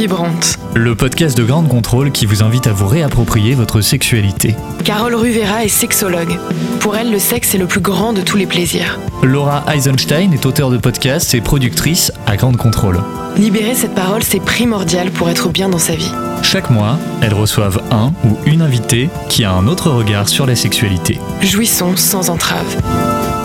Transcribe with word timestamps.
Vibrante. 0.00 0.58
Le 0.74 0.94
podcast 0.94 1.36
de 1.36 1.44
Grande 1.44 1.68
Contrôle 1.68 2.10
qui 2.10 2.24
vous 2.24 2.42
invite 2.42 2.66
à 2.66 2.72
vous 2.72 2.86
réapproprier 2.86 3.52
votre 3.52 3.82
sexualité. 3.82 4.54
Carole 4.82 5.14
Ruvera 5.14 5.62
est 5.66 5.68
sexologue. 5.68 6.38
Pour 6.80 6.96
elle, 6.96 7.12
le 7.12 7.18
sexe 7.18 7.54
est 7.54 7.58
le 7.58 7.66
plus 7.66 7.82
grand 7.82 8.14
de 8.14 8.22
tous 8.22 8.38
les 8.38 8.46
plaisirs. 8.46 8.98
Laura 9.22 9.62
Eisenstein 9.70 10.32
est 10.32 10.46
auteure 10.46 10.70
de 10.70 10.78
podcasts 10.78 11.34
et 11.34 11.42
productrice 11.42 12.12
à 12.26 12.38
Grande 12.38 12.56
Contrôle. 12.56 12.98
Libérer 13.36 13.74
cette 13.74 13.94
parole, 13.94 14.22
c'est 14.22 14.40
primordial 14.40 15.10
pour 15.10 15.28
être 15.28 15.50
bien 15.50 15.68
dans 15.68 15.76
sa 15.76 15.94
vie. 15.94 16.12
Chaque 16.42 16.70
mois, 16.70 16.96
elles 17.20 17.34
reçoivent 17.34 17.82
un 17.90 18.14
ou 18.24 18.38
une 18.46 18.62
invitée 18.62 19.10
qui 19.28 19.44
a 19.44 19.52
un 19.52 19.66
autre 19.66 19.90
regard 19.90 20.30
sur 20.30 20.46
la 20.46 20.56
sexualité. 20.56 21.18
Jouissons 21.42 21.94
sans 21.96 22.30
entrave. 22.30 22.82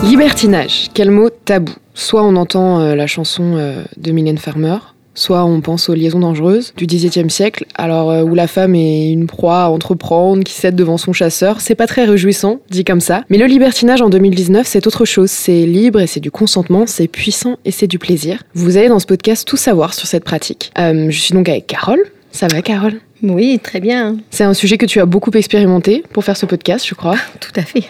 Libertinage, 0.04 0.88
quel 0.94 1.10
mot 1.10 1.28
tabou. 1.28 1.74
Soit 1.92 2.22
on 2.22 2.36
entend 2.36 2.80
euh, 2.80 2.94
la 2.94 3.06
chanson 3.06 3.56
euh, 3.56 3.84
de 3.98 4.12
Mylène 4.12 4.38
Farmer, 4.38 4.78
soit 5.16 5.44
on 5.44 5.60
pense 5.60 5.88
aux 5.88 5.94
liaisons 5.94 6.20
dangereuses 6.20 6.72
du 6.76 6.86
XVIIIe 6.86 7.30
siècle, 7.30 7.66
alors 7.74 8.10
euh, 8.10 8.22
où 8.22 8.34
la 8.36 8.46
femme 8.46 8.76
est 8.76 9.10
une 9.10 9.26
proie 9.26 9.62
à 9.62 9.68
entreprendre, 9.68 10.44
qui 10.44 10.52
cède 10.52 10.76
devant 10.76 10.98
son 10.98 11.12
chasseur. 11.12 11.60
C'est 11.60 11.74
pas 11.74 11.88
très 11.88 12.04
réjouissant, 12.04 12.60
dit 12.70 12.84
comme 12.84 13.00
ça. 13.00 13.24
Mais 13.30 13.38
le 13.38 13.46
libertinage 13.46 14.02
en 14.02 14.10
2019, 14.10 14.66
c'est 14.66 14.86
autre 14.86 15.04
chose. 15.04 15.30
C'est 15.30 15.66
libre 15.66 16.00
et 16.00 16.06
c'est 16.06 16.20
du 16.20 16.30
consentement, 16.30 16.86
c'est 16.86 17.08
puissant 17.08 17.56
et 17.64 17.72
c'est 17.72 17.88
du 17.88 17.98
plaisir. 17.98 18.42
Vous 18.54 18.76
allez 18.76 18.88
dans 18.88 19.00
ce 19.00 19.06
podcast 19.06 19.46
tout 19.48 19.56
savoir 19.56 19.94
sur 19.94 20.06
cette 20.06 20.24
pratique. 20.24 20.70
Euh, 20.78 21.10
je 21.10 21.18
suis 21.18 21.34
donc 21.34 21.48
avec 21.48 21.66
Carole. 21.66 22.00
Ça 22.36 22.48
va, 22.48 22.60
Carole 22.60 23.00
Oui, 23.22 23.58
très 23.62 23.80
bien. 23.80 24.18
C'est 24.30 24.44
un 24.44 24.52
sujet 24.52 24.76
que 24.76 24.84
tu 24.84 25.00
as 25.00 25.06
beaucoup 25.06 25.30
expérimenté 25.30 26.04
pour 26.12 26.22
faire 26.22 26.36
ce 26.36 26.44
podcast, 26.44 26.86
je 26.86 26.94
crois. 26.94 27.16
Tout 27.40 27.58
à 27.58 27.62
fait. 27.62 27.84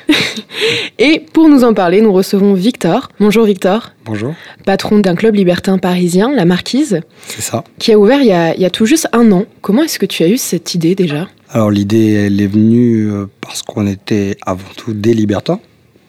Et 1.01 1.19
pour 1.33 1.49
nous 1.49 1.65
en 1.65 1.75
parler, 1.75 2.01
nous 2.01 2.13
recevons 2.13 2.55
Victor. 2.55 3.09
Bonjour 3.19 3.45
Victor. 3.45 3.91
Bonjour, 4.05 4.35
Patron 4.65 5.01
d'un 5.01 5.17
club 5.17 5.35
libertin 5.35 5.79
parisien, 5.79 6.33
La 6.33 6.45
Marquise, 6.45 7.01
c'est 7.27 7.43
ça. 7.43 7.65
qui 7.81 7.93
a 7.93 7.99
ouvert 7.99 8.21
il 8.21 8.29
y 8.29 8.33
a, 8.33 8.55
il 8.55 8.61
y 8.61 8.65
a 8.65 8.71
tout 8.71 8.87
juste 8.87 9.09
un 9.13 9.33
an. 9.33 9.47
Comment 9.63 9.83
est-ce 9.83 9.99
que 9.99 10.07
tu 10.07 10.23
as 10.23 10.29
eu 10.29 10.37
cette 10.37 10.77
idée 10.77 10.95
déjà? 10.95 11.27
Alors 11.51 11.73
l'idée, 11.73 12.13
elle 12.13 12.41
est 12.41 12.47
venue 12.47 13.11
euh, 13.11 13.27
parce 13.41 13.63
qu'on 13.63 13.89
était 13.89 14.37
avant 14.47 14.63
tout 14.77 14.93
des 14.93 15.13
libertins. 15.13 15.59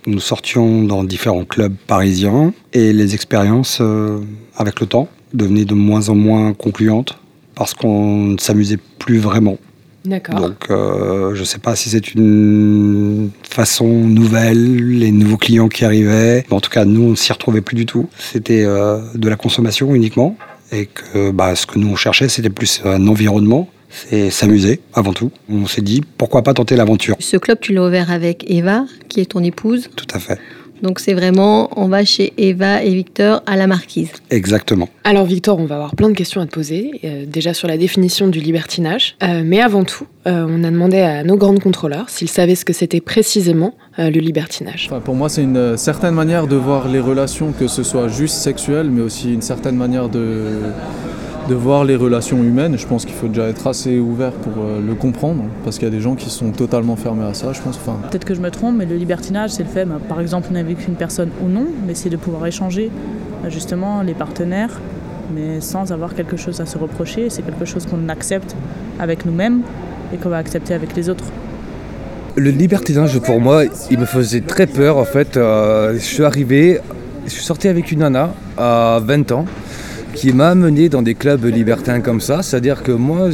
Nous 0.06 0.20
sortions 0.20 0.84
dans 0.84 1.04
différents 1.04 1.44
clubs 1.44 1.74
parisiens 1.88 2.54
et 2.72 2.94
les 2.94 3.16
expériences, 3.16 3.80
euh, 3.82 4.20
avec 4.56 4.80
le 4.80 4.86
temps, 4.86 5.08
devenaient 5.34 5.66
de 5.66 5.74
moins 5.74 6.10
en 6.10 6.16
moins 6.16 6.54
concluantes 6.54 7.18
parce 7.58 7.74
qu'on 7.74 8.24
ne 8.24 8.38
s'amusait 8.38 8.78
plus 9.00 9.18
vraiment. 9.18 9.58
D'accord. 10.06 10.40
Donc 10.40 10.70
euh, 10.70 11.36
je 11.36 11.40
ne 11.42 11.46
sais 11.46 11.58
pas 11.58 11.76
si 11.76 11.90
c'est 11.90 12.14
une 12.14 13.30
façon 13.50 13.88
nouvelle, 13.88 15.00
les 15.00 15.12
nouveaux 15.12 15.38
clients 15.38 15.68
qui 15.68 15.84
arrivaient. 15.84 16.46
Mais 16.50 16.56
en 16.56 16.62
tout 16.62 16.70
cas, 16.70 16.86
nous, 16.86 17.04
on 17.04 17.10
ne 17.10 17.16
s'y 17.16 17.34
retrouvait 17.34 17.62
plus 17.62 17.76
du 17.76 17.86
tout. 17.86 18.08
C'était 18.18 18.64
euh, 18.64 19.00
de 19.16 19.28
la 19.28 19.36
consommation 19.36 19.94
uniquement. 19.94 20.38
Et 20.72 20.86
que 20.86 21.32
bah, 21.32 21.56
ce 21.56 21.66
que 21.66 21.80
nous, 21.80 21.90
on 21.90 21.96
cherchait, 21.96 22.30
c'était 22.30 22.50
plus 22.50 22.82
un 22.86 23.08
environnement. 23.08 23.70
C'est 23.90 24.30
s'amuser 24.30 24.82
avant 24.94 25.14
tout. 25.14 25.32
On 25.50 25.66
s'est 25.66 25.82
dit, 25.82 26.04
pourquoi 26.18 26.44
pas 26.44 26.54
tenter 26.54 26.76
l'aventure 26.76 27.16
Ce 27.20 27.38
club, 27.38 27.60
tu 27.62 27.74
l'as 27.74 27.86
ouvert 27.86 28.12
avec 28.12 28.50
Eva, 28.50 28.86
qui 29.08 29.22
est 29.22 29.32
ton 29.32 29.44
épouse. 29.44 29.90
Tout 29.96 30.08
à 30.14 30.20
fait. 30.20 30.40
Donc 30.82 31.00
c'est 31.00 31.14
vraiment, 31.14 31.70
on 31.80 31.88
va 31.88 32.04
chez 32.06 32.34
Eva 32.38 32.84
et 32.84 32.94
Victor 32.94 33.42
à 33.46 33.56
la 33.56 33.68
marquise. 33.68 34.12
Exactement. 34.30 34.90
Alors 35.04 35.26
Victor, 35.26 35.60
on 35.60 35.66
va 35.66 35.76
avoir 35.76 35.96
plein 35.96 36.10
de 36.10 36.16
questions 36.16 36.42
à 36.42 36.46
te 36.46 36.52
poser, 36.52 37.00
euh, 37.04 37.26
déjà 37.26 37.54
sur 37.54 37.68
la 37.68 37.78
définition 37.78 38.28
du 38.28 38.40
libertinage. 38.40 39.16
Euh, 39.24 39.42
mais 39.46 39.62
avant 39.62 39.84
tout, 39.84 40.06
euh, 40.28 40.46
on 40.48 40.64
a 40.64 40.72
demandé 40.72 41.00
à 41.00 41.24
nos 41.24 41.38
grandes 41.38 41.60
contrôleurs 41.60 42.10
s'ils 42.10 42.30
savaient 42.30 42.56
ce 42.56 42.66
que 42.66 42.74
c'était 42.74 43.00
précisément 43.00 43.74
euh, 43.98 44.10
le 44.10 44.20
libertinage. 44.20 44.88
Enfin, 44.90 45.00
pour 45.00 45.16
moi, 45.16 45.30
c'est 45.30 45.44
une 45.44 45.58
euh, 45.58 45.78
certaine 45.78 46.14
manière 46.14 46.48
de 46.48 46.56
voir 46.56 46.90
les 46.90 47.00
relations, 47.00 47.54
que 47.58 47.68
ce 47.68 47.84
soit 47.84 48.10
juste 48.10 48.36
sexuelles, 48.36 48.90
mais 48.92 49.02
aussi 49.02 49.34
une 49.34 49.42
certaine 49.42 49.76
manière 49.76 50.10
de, 50.10 50.44
de 51.48 51.56
voir 51.56 51.86
les 51.86 51.96
relations 51.96 52.44
humaines. 52.44 52.78
Je 52.78 52.86
pense 52.86 53.06
qu'il 53.06 53.16
faut 53.16 53.28
déjà 53.28 53.48
être 53.48 53.68
assez 53.68 54.00
ouvert 54.00 54.34
pour 54.34 54.64
euh, 54.64 54.82
le 54.86 54.96
comprendre, 54.96 55.44
parce 55.64 55.78
qu'il 55.78 55.88
y 55.88 55.92
a 55.92 55.94
des 55.94 56.02
gens 56.02 56.16
qui 56.16 56.30
sont 56.30 56.52
totalement 56.52 56.96
fermés 56.96 57.26
à 57.26 57.34
ça, 57.34 57.54
je 57.54 57.62
pense. 57.62 57.78
Enfin, 57.78 57.98
Peut-être 58.10 58.26
que 58.26 58.36
je 58.36 58.42
me 58.42 58.52
trompe, 58.52 58.76
mais 58.78 58.86
le 58.86 58.96
libertinage, 58.96 59.52
c'est 59.52 59.64
le 59.64 59.70
fait, 59.70 59.86
bah, 59.86 60.00
par 60.08 60.20
exemple, 60.20 60.50
on 60.52 60.56
est 60.56 60.60
avec 60.60 60.88
une 60.88 60.96
personne 60.96 61.30
ou 61.42 61.48
non, 61.48 61.68
mais 61.86 61.96
c'est 61.96 62.10
de 62.10 62.18
pouvoir 62.18 62.46
échanger 62.46 62.92
bah, 63.42 63.50
justement 63.50 64.02
les 64.02 64.14
partenaires, 64.14 64.80
mais 65.34 65.62
sans 65.62 65.92
avoir 65.92 66.16
quelque 66.16 66.38
chose 66.38 66.60
à 66.60 66.66
se 66.66 66.78
reprocher. 66.78 67.30
C'est 67.30 67.44
quelque 67.44 67.66
chose 67.66 67.86
qu'on 67.86 68.10
accepte 68.10 68.56
avec 69.00 69.26
nous-mêmes 69.26 69.62
et 70.14 70.18
qu'on 70.18 70.30
va 70.30 70.38
accepter 70.38 70.74
avec 70.74 70.96
les 70.96 71.10
autres. 71.10 71.26
Le 72.36 72.52
libertinage, 72.52 73.18
pour 73.20 73.40
moi, 73.40 73.64
il 73.90 73.98
me 73.98 74.06
faisait 74.06 74.42
très 74.42 74.68
peur 74.68 74.98
en 74.98 75.06
fait. 75.06 75.38
Euh, 75.38 75.94
je 75.94 76.00
suis 76.00 76.24
arrivé, 76.24 76.80
je 77.26 77.32
suis 77.32 77.44
sorti 77.44 77.68
avec 77.68 77.92
une 77.92 78.00
nana 78.00 78.32
à 78.58 79.00
20 79.04 79.32
ans 79.32 79.46
qui 80.18 80.34
m'a 80.34 80.50
amené 80.50 80.90
dans 80.90 81.04
des 81.04 81.14
clubs 81.14 81.46
libertins 81.46 82.02
comme 82.02 82.22
ça. 82.22 82.42
C'est-à-dire 82.42 82.82
que 82.82 82.92
moi, 82.92 83.30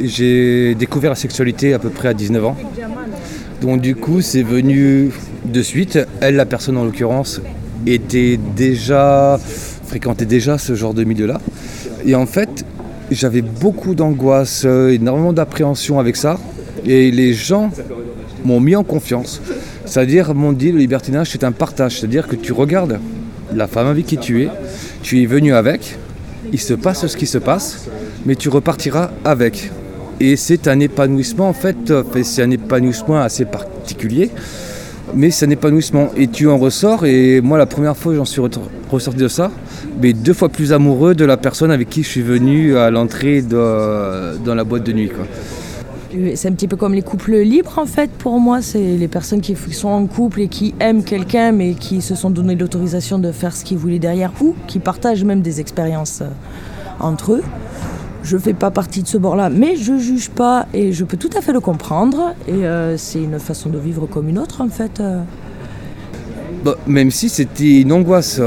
j'ai 0.00 0.74
découvert 0.74 1.10
la 1.10 1.16
sexualité 1.16 1.74
à 1.74 1.78
peu 1.78 1.90
près 1.90 2.08
à 2.08 2.14
19 2.14 2.44
ans. 2.44 2.56
Donc 3.62 3.80
du 3.80 3.94
coup, 3.94 4.20
c'est 4.20 4.42
venu 4.42 5.12
de 5.44 5.62
suite. 5.62 5.96
Elle, 6.20 6.34
la 6.34 6.44
personne 6.44 6.76
en 6.76 6.84
l'occurrence, 6.84 7.40
était 7.86 8.36
déjà 8.56 9.38
fréquentait 9.86 10.26
déjà 10.26 10.58
ce 10.58 10.74
genre 10.74 10.92
de 10.92 11.04
milieu-là. 11.04 11.40
Et 12.04 12.16
en 12.16 12.26
fait, 12.26 12.64
j'avais 13.12 13.42
beaucoup 13.42 13.94
d'angoisse, 13.94 14.64
euh, 14.66 14.90
énormément 14.90 15.32
d'appréhension 15.32 16.00
avec 16.00 16.16
ça. 16.16 16.38
Et 16.84 17.12
les 17.12 17.32
gens 17.32 17.70
m'ont 18.44 18.60
mis 18.60 18.74
en 18.74 18.82
confiance. 18.82 19.40
C'est-à-dire, 19.86 20.34
m'ont 20.34 20.52
dit, 20.52 20.72
le 20.72 20.78
libertinage, 20.78 21.30
c'est 21.30 21.44
un 21.44 21.52
partage. 21.52 21.98
C'est-à-dire 22.00 22.26
que 22.26 22.36
tu 22.36 22.52
regardes 22.52 22.98
la 23.54 23.66
femme 23.66 23.86
avec 23.86 24.04
qui 24.04 24.18
tu 24.18 24.42
es, 24.42 24.48
tu 25.02 25.22
es 25.22 25.26
venu 25.26 25.54
avec, 25.54 25.97
il 26.52 26.60
se 26.60 26.74
passe 26.74 27.06
ce 27.06 27.16
qui 27.16 27.26
se 27.26 27.38
passe, 27.38 27.86
mais 28.26 28.34
tu 28.36 28.48
repartiras 28.48 29.10
avec. 29.24 29.70
Et 30.20 30.36
c'est 30.36 30.66
un 30.68 30.80
épanouissement, 30.80 31.48
en 31.48 31.52
fait, 31.52 31.90
euh, 31.90 32.02
c'est 32.24 32.42
un 32.42 32.50
épanouissement 32.50 33.18
assez 33.20 33.44
particulier, 33.44 34.30
mais 35.14 35.30
c'est 35.30 35.46
un 35.46 35.50
épanouissement. 35.50 36.10
Et 36.16 36.26
tu 36.26 36.48
en 36.48 36.58
ressors, 36.58 37.06
et 37.06 37.40
moi, 37.40 37.56
la 37.58 37.66
première 37.66 37.96
fois, 37.96 38.14
j'en 38.14 38.24
suis 38.24 38.40
re- 38.40 38.58
ressorti 38.90 39.20
de 39.20 39.28
ça, 39.28 39.50
mais 40.02 40.12
deux 40.12 40.32
fois 40.34 40.48
plus 40.48 40.72
amoureux 40.72 41.14
de 41.14 41.24
la 41.24 41.36
personne 41.36 41.70
avec 41.70 41.88
qui 41.88 42.02
je 42.02 42.08
suis 42.08 42.22
venu 42.22 42.76
à 42.76 42.90
l'entrée 42.90 43.42
dans 43.42 44.54
la 44.54 44.64
boîte 44.64 44.84
de 44.84 44.92
nuit. 44.92 45.10
C'est 46.10 46.48
un 46.48 46.52
petit 46.52 46.68
peu 46.68 46.76
comme 46.76 46.94
les 46.94 47.02
couples 47.02 47.36
libres 47.36 47.78
en 47.78 47.84
fait 47.84 48.10
pour 48.10 48.40
moi, 48.40 48.62
c'est 48.62 48.96
les 48.96 49.08
personnes 49.08 49.42
qui 49.42 49.54
sont 49.54 49.88
en 49.88 50.06
couple 50.06 50.40
et 50.40 50.48
qui 50.48 50.74
aiment 50.80 51.04
quelqu'un 51.04 51.52
mais 51.52 51.74
qui 51.74 52.00
se 52.00 52.14
sont 52.14 52.30
donné 52.30 52.54
l'autorisation 52.54 53.18
de 53.18 53.30
faire 53.30 53.54
ce 53.54 53.62
qu'ils 53.62 53.76
voulaient 53.76 53.98
derrière 53.98 54.32
ou 54.40 54.54
qui 54.66 54.78
partagent 54.78 55.24
même 55.24 55.42
des 55.42 55.60
expériences 55.60 56.22
euh, 56.22 56.28
entre 56.98 57.34
eux. 57.34 57.42
Je 58.22 58.38
fais 58.38 58.54
pas 58.54 58.70
partie 58.70 59.02
de 59.02 59.06
ce 59.08 59.18
bord-là, 59.18 59.50
mais 59.50 59.76
je 59.76 59.98
juge 59.98 60.30
pas 60.30 60.66
et 60.72 60.92
je 60.94 61.04
peux 61.04 61.18
tout 61.18 61.30
à 61.36 61.42
fait 61.42 61.52
le 61.52 61.60
comprendre 61.60 62.34
et 62.46 62.66
euh, 62.66 62.96
c'est 62.96 63.22
une 63.22 63.38
façon 63.38 63.68
de 63.68 63.78
vivre 63.78 64.06
comme 64.06 64.30
une 64.30 64.38
autre 64.38 64.62
en 64.62 64.68
fait. 64.68 65.00
euh. 65.00 65.20
Bah, 66.64 66.74
même 66.86 67.10
si 67.10 67.28
c'était 67.28 67.82
une 67.82 67.92
angoisse, 67.92 68.40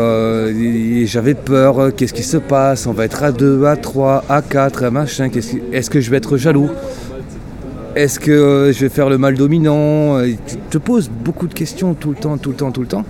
j'avais 1.05 1.33
peur, 1.35 1.95
qu'est-ce 1.95 2.13
qui 2.13 2.23
se 2.23 2.37
passe, 2.37 2.87
on 2.87 2.91
va 2.91 3.05
être 3.05 3.23
à 3.23 3.31
2, 3.31 3.65
à 3.65 3.77
3, 3.77 4.25
à 4.27 4.41
4, 4.41 4.83
à 4.83 4.91
machin, 4.91 5.29
est-ce 5.71 5.89
que 5.89 6.01
je 6.01 6.09
vais 6.11 6.17
être 6.17 6.35
jaloux? 6.37 6.69
Est-ce 7.95 8.19
que 8.19 8.31
euh, 8.31 8.73
je 8.73 8.79
vais 8.79 8.89
faire 8.89 9.09
le 9.09 9.17
mal 9.17 9.35
dominant 9.35 10.19
Et 10.21 10.37
Tu 10.47 10.55
te 10.57 10.77
poses 10.77 11.09
beaucoup 11.09 11.47
de 11.47 11.53
questions 11.53 11.93
tout 11.93 12.09
le 12.09 12.15
temps, 12.15 12.37
tout 12.37 12.51
le 12.51 12.55
temps, 12.55 12.71
tout 12.71 12.81
le 12.81 12.87
temps. 12.87 13.05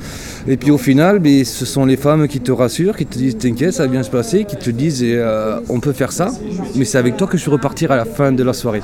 Et 0.48 0.58
puis 0.58 0.72
au 0.72 0.78
final, 0.78 1.20
mais 1.20 1.44
ce 1.44 1.66
sont 1.66 1.86
les 1.86 1.98
femmes 1.98 2.28
qui 2.28 2.40
te 2.40 2.52
rassurent, 2.52 2.98
qui 2.98 3.06
te 3.06 3.18
disent 3.18 3.38
t'inquiète, 3.38 3.74
ça 3.74 3.84
va 3.84 3.90
bien 3.90 4.04
se 4.04 4.10
passer, 4.10 4.46
qui 4.46 4.56
te 4.56 4.70
disent 4.72 5.04
eh, 5.04 5.16
euh, 5.16 5.60
on 5.70 5.80
peut 5.80 5.94
faire 5.94 6.12
ça, 6.12 6.32
mais 6.76 6.86
c'est 6.86 6.98
avec 6.98 7.16
toi 7.18 7.28
que 7.28 7.38
je 7.38 7.46
vais 7.46 7.52
repartir 7.52 7.92
à 7.92 7.96
la 7.96 8.06
fin 8.06 8.32
de 8.32 8.44
la 8.44 8.54
soirée. 8.54 8.82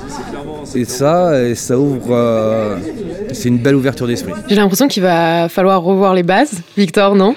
Et 0.74 0.84
ça, 0.84 1.42
et 1.42 1.54
ça 1.54 1.78
ouvre, 1.78 2.10
euh, 2.10 2.76
c'est 3.32 3.48
une 3.48 3.58
belle 3.58 3.74
ouverture 3.74 4.06
d'esprit. 4.06 4.32
J'ai 4.48 4.56
l'impression 4.56 4.86
qu'il 4.86 5.02
va 5.02 5.48
falloir 5.48 5.82
revoir 5.82 6.14
les 6.14 6.22
bases, 6.22 6.60
Victor, 6.76 7.16
non? 7.16 7.34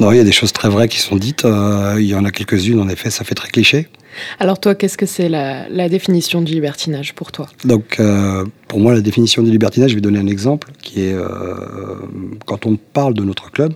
Non, 0.00 0.10
il 0.10 0.16
y 0.16 0.20
a 0.20 0.24
des 0.24 0.32
choses 0.32 0.52
très 0.52 0.68
vraies 0.68 0.88
qui 0.88 0.98
sont 0.98 1.16
dites. 1.16 1.44
Euh, 1.44 1.96
il 1.98 2.06
y 2.06 2.14
en 2.14 2.24
a 2.24 2.30
quelques-unes, 2.30 2.80
en 2.80 2.88
effet, 2.88 3.10
ça 3.10 3.24
fait 3.24 3.34
très 3.34 3.48
cliché. 3.48 3.88
Alors 4.38 4.58
toi, 4.58 4.74
qu'est-ce 4.74 4.98
que 4.98 5.06
c'est 5.06 5.28
la, 5.28 5.68
la 5.68 5.88
définition 5.88 6.42
du 6.42 6.52
libertinage 6.52 7.14
pour 7.14 7.32
toi? 7.32 7.48
Donc, 7.64 7.96
euh, 8.00 8.44
pour 8.68 8.80
moi, 8.80 8.92
la 8.94 9.00
définition 9.00 9.42
du 9.42 9.50
libertinage, 9.50 9.90
je 9.90 9.94
vais 9.94 10.00
donner 10.00 10.18
un 10.18 10.26
exemple 10.26 10.70
qui 10.82 11.02
est 11.02 11.14
euh, 11.14 11.26
quand 12.46 12.66
on 12.66 12.76
parle 12.76 13.14
de 13.14 13.24
notre 13.24 13.50
club 13.50 13.74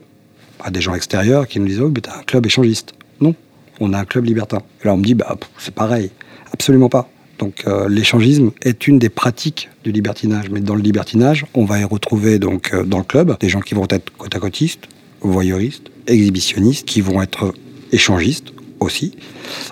à 0.63 0.71
des 0.71 0.81
gens 0.81 0.95
extérieurs 0.95 1.47
qui 1.47 1.61
nous 1.61 1.67
disent 1.67 1.81
Oh, 1.81 1.91
mais 1.95 2.01
t'as 2.01 2.19
un 2.19 2.23
club 2.23 2.47
échangiste. 2.47 2.95
Non, 3.21 3.35
on 3.81 3.93
a 3.93 3.99
un 3.99 4.05
club 4.05 4.25
libertin. 4.25 4.59
Et 4.83 4.87
là, 4.87 4.95
on 4.95 4.99
me 4.99 5.05
dit 5.05 5.15
Bah, 5.15 5.37
c'est 5.59 5.75
pareil. 5.75 6.11
Absolument 6.53 6.89
pas. 6.89 7.09
Donc, 7.39 7.65
euh, 7.67 7.89
l'échangisme 7.89 8.51
est 8.63 8.89
une 8.89 8.99
des 8.99 9.11
pratiques 9.11 9.69
du 9.85 9.93
libertinage. 9.93 10.49
Mais 10.51 10.61
dans 10.61 10.75
le 10.75 10.83
libertinage, 10.83 11.45
on 11.55 11.65
va 11.65 11.81
y 11.81 11.85
retrouver 11.85 12.39
donc 12.39 12.75
dans 12.85 12.99
le 12.99 13.05
club 13.05 13.37
des 13.41 13.49
gens 13.49 13.61
qui 13.61 13.75
vont 13.75 13.87
être 13.91 14.11
côte 14.17 14.35
à 14.35 14.39
côtistes, 14.39 14.89
voyeuristes, 15.21 15.91
exhibitionnistes, 16.07 16.87
qui 16.87 17.03
vont 17.03 17.21
être 17.21 17.53
échangistes 17.93 18.53
aussi. 18.81 19.17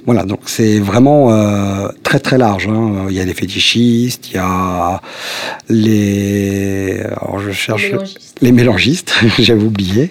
Voilà, 0.07 0.25
donc 0.25 0.41
c'est 0.47 0.79
vraiment 0.79 1.33
euh, 1.33 1.89
très 2.03 2.19
très 2.19 2.39
large. 2.39 2.69
hein. 2.69 3.07
Il 3.09 3.15
y 3.17 3.21
a 3.21 3.25
les 3.25 3.35
fétichistes, 3.35 4.31
il 4.31 4.37
y 4.37 4.39
a 4.39 5.01
les. 5.69 7.01
Alors 7.21 7.41
je 7.41 7.51
cherche. 7.53 7.91
mélangistes. 7.91 8.39
Les 8.41 8.53
mélangistes, 8.53 9.15
j'avais 9.39 9.63
oublié. 9.65 10.11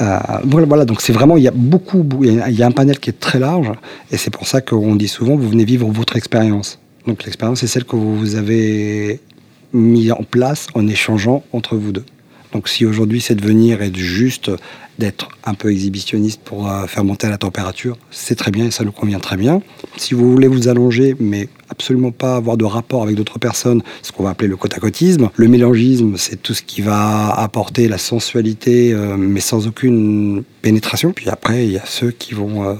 Euh, 0.00 0.18
voilà, 0.44 0.84
donc 0.84 1.00
c'est 1.00 1.12
vraiment, 1.12 1.36
il 1.36 1.44
y 1.44 1.48
a 1.48 1.52
beaucoup, 1.52 2.04
il 2.22 2.50
y 2.50 2.62
a 2.62 2.66
un 2.66 2.72
panel 2.72 2.98
qui 2.98 3.10
est 3.10 3.20
très 3.20 3.38
large, 3.38 3.70
et 4.10 4.16
c'est 4.16 4.30
pour 4.30 4.48
ça 4.48 4.60
qu'on 4.60 4.96
dit 4.96 5.06
souvent, 5.06 5.36
vous 5.36 5.48
venez 5.48 5.64
vivre 5.64 5.88
votre 5.88 6.16
expérience. 6.16 6.80
Donc 7.06 7.22
l'expérience, 7.24 7.60
c'est 7.60 7.68
celle 7.68 7.84
que 7.84 7.94
vous 7.96 8.34
avez 8.34 9.20
mis 9.72 10.10
en 10.10 10.22
place 10.24 10.66
en 10.74 10.88
échangeant 10.88 11.44
entre 11.52 11.76
vous 11.76 11.92
deux. 11.92 12.04
Donc 12.54 12.68
si 12.68 12.86
aujourd'hui 12.86 13.20
c'est 13.20 13.34
de 13.34 13.44
venir 13.44 13.82
et 13.82 13.90
de 13.90 13.98
juste 13.98 14.50
d'être 14.98 15.28
un 15.44 15.54
peu 15.54 15.72
exhibitionniste 15.72 16.40
pour 16.44 16.70
euh, 16.70 16.86
faire 16.86 17.04
monter 17.04 17.28
la 17.28 17.36
température, 17.36 17.98
c'est 18.12 18.36
très 18.36 18.52
bien 18.52 18.66
et 18.66 18.70
ça 18.70 18.84
nous 18.84 18.92
convient 18.92 19.18
très 19.18 19.36
bien. 19.36 19.60
Si 19.96 20.14
vous 20.14 20.30
voulez 20.30 20.46
vous 20.46 20.68
allonger, 20.68 21.16
mais 21.18 21.48
absolument 21.68 22.12
pas 22.12 22.36
avoir 22.36 22.56
de 22.56 22.64
rapport 22.64 23.02
avec 23.02 23.16
d'autres 23.16 23.40
personnes, 23.40 23.82
ce 24.02 24.12
qu'on 24.12 24.22
va 24.22 24.30
appeler 24.30 24.48
le 24.48 24.56
côte 24.56 24.74
Le 25.34 25.48
mélangisme, 25.48 26.16
c'est 26.16 26.40
tout 26.40 26.54
ce 26.54 26.62
qui 26.62 26.80
va 26.80 27.30
apporter 27.30 27.88
la 27.88 27.98
sensualité, 27.98 28.92
euh, 28.92 29.16
mais 29.16 29.40
sans 29.40 29.66
aucune 29.66 30.44
pénétration. 30.62 31.12
Puis 31.12 31.28
après, 31.28 31.66
il 31.66 31.72
y 31.72 31.78
a 31.78 31.84
ceux 31.84 32.12
qui 32.12 32.34
vont 32.34 32.64
euh, 32.64 32.74